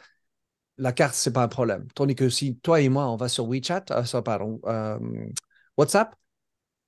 [0.78, 1.86] la carte, ce n'est pas un problème.
[1.96, 4.98] Tandis que si toi et moi, on va sur WeChat, euh, pardon, euh,
[5.76, 6.16] WhatsApp,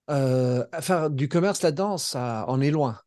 [0.07, 2.99] faire du commerce là-dedans, ça, on est loin.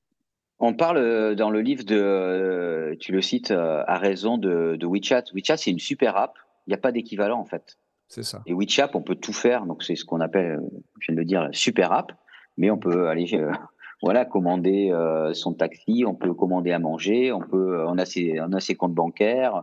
[0.61, 5.25] On parle dans le livre de, tu le cites à raison de, de WeChat.
[5.33, 6.35] WeChat, c'est une super app.
[6.67, 7.79] Il n'y a pas d'équivalent en fait.
[8.09, 8.43] C'est ça.
[8.47, 9.67] Et WeChat, on peut tout faire.
[9.67, 10.61] Donc, c'est ce qu'on appelle,
[10.99, 12.13] je viens de le dire, super app
[12.59, 13.51] mais on peut aller euh,
[14.03, 18.39] voilà commander euh, son taxi, on peut commander à manger, on peut on a ses
[18.41, 19.63] on a ses comptes bancaires,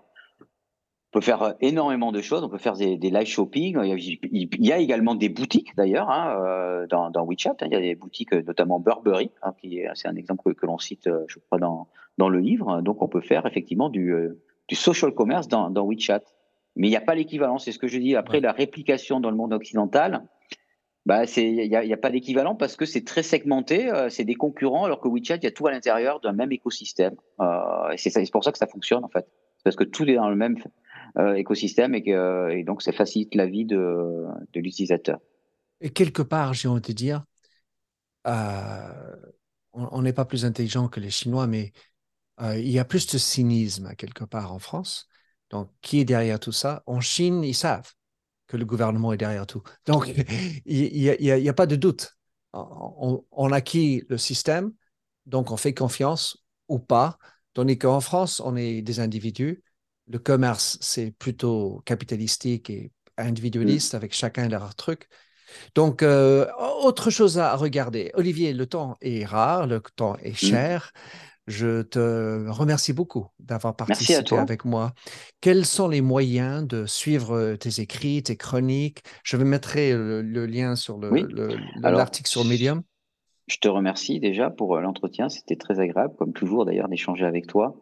[1.16, 3.80] peut faire énormément de choses, on peut faire des, live shopping.
[3.82, 7.56] Il y, a, également des boutiques d'ailleurs hein, euh, dans, dans, WeChat.
[7.62, 11.10] Il y a des boutiques, notamment Burberry, hein, qui c'est un exemple que, l'on cite,
[11.28, 11.88] je crois, dans,
[12.18, 12.82] dans le livre.
[12.82, 14.14] Donc on peut faire effectivement du,
[14.68, 16.22] du social commerce dans, dans WeChat.
[16.76, 18.18] Mais il n'y a pas l'équivalent, c'est ce que je dis.
[18.18, 20.28] Après, la réplication dans le monde occidental,
[21.06, 24.86] bah, il n'y a, pas d'équivalent parce que c'est très segmenté, euh, c'est des concurrents,
[24.86, 27.16] alors que WeChat, il y a tout à l'intérieur d'un même écosystème.
[27.40, 29.28] Euh, et c'est pour ça que ça fonctionne en fait,
[29.64, 30.70] parce que tout est dans le même euh,
[31.36, 35.20] écosystème et, que, et donc ça facilite la vie de, de l'utilisateur.
[35.82, 37.24] Et quelque part, j'ai envie de dire,
[39.74, 41.72] on n'est pas plus intelligent que les Chinois, mais
[42.42, 45.08] il y a plus de cynisme quelque part en France.
[45.50, 46.84] Donc, qui est derrière tout ça?
[46.86, 47.94] En Chine, ils savent
[48.48, 49.64] que le gouvernement est derrière tout.
[49.86, 50.08] Donc,
[50.66, 52.18] il n'y a, pas de doute.
[52.54, 54.74] On, on, acquis le système,
[55.26, 57.18] donc on fait confiance ou pas.
[57.54, 59.64] Tandis qu'en France, on est des individus.
[60.08, 65.08] Le commerce, c'est plutôt capitalistique et individualiste avec chacun leur truc.
[65.74, 66.48] Donc, euh,
[66.82, 68.12] autre chose à regarder.
[68.16, 70.92] Olivier, le temps est rare, le temps est cher.
[71.48, 74.94] Je te remercie beaucoup d'avoir participé avec moi.
[75.42, 79.04] Quels sont les moyens de suivre tes écrits, tes chroniques?
[79.24, 81.00] Je vais mettre le, lien sur
[81.84, 82.82] l'article sur Medium.
[83.48, 85.30] Je te remercie déjà pour euh, l'entretien.
[85.30, 87.76] C'était très agréable, comme toujours d'ailleurs, d'échanger avec toi.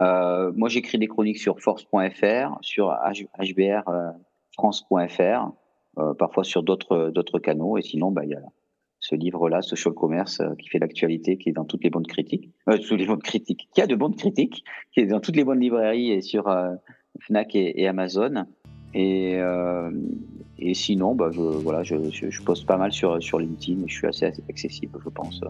[0.00, 2.96] Euh, moi, j'écris des chroniques sur force.fr, sur
[3.38, 5.52] hbrfrance.fr,
[6.18, 7.78] parfois sur d'autres canaux.
[7.78, 8.42] Et sinon, bah, il y a
[9.00, 12.50] ce livre-là, Social Commerce, euh, qui fait l'actualité, qui est dans toutes les bonnes critiques,
[12.68, 15.44] euh, toutes les bonnes critiques, qui a de bonnes critiques, qui est dans toutes les
[15.44, 16.74] bonnes librairies et sur euh,
[17.20, 18.44] Fnac et, Amazon.
[18.92, 19.90] Et, euh,
[20.74, 24.98] sinon, bah, je, voilà, je, poste pas mal sur, LinkedIn et je suis assez, accessible,
[25.02, 25.40] je pense,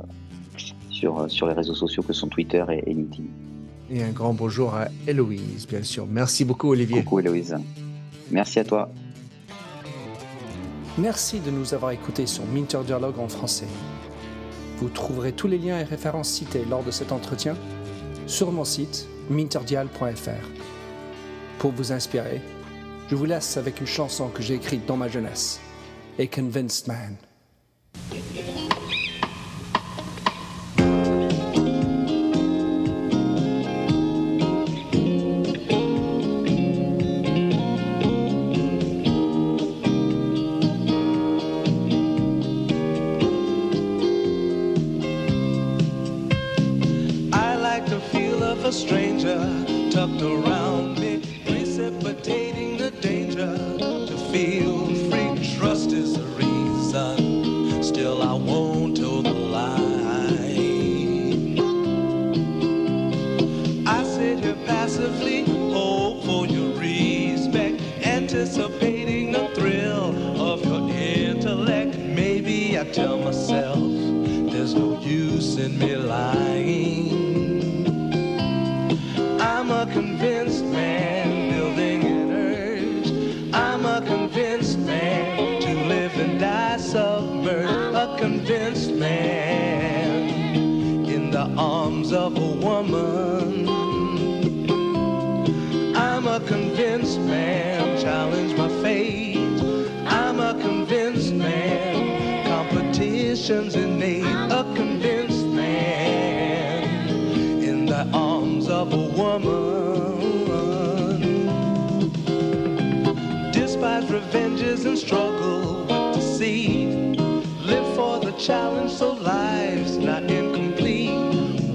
[0.90, 3.28] sur, les réseaux sociaux que sont Twitter et, LinkedIn.
[3.91, 6.07] Et un grand bonjour à Héloïse, bien sûr.
[6.07, 7.03] Merci beaucoup, Olivier.
[7.03, 7.57] Beaucoup, Héloïse.
[8.30, 8.88] Merci à toi.
[10.97, 13.66] Merci de nous avoir écoutés sur Minter Dialogue en français.
[14.78, 17.57] Vous trouverez tous les liens et références cités lors de cet entretien
[18.26, 20.49] sur mon site minterdial.fr.
[21.59, 22.41] Pour vous inspirer,
[23.09, 25.61] je vous laisse avec une chanson que j'ai écrite dans ma jeunesse,
[26.18, 27.16] A Convinced Man.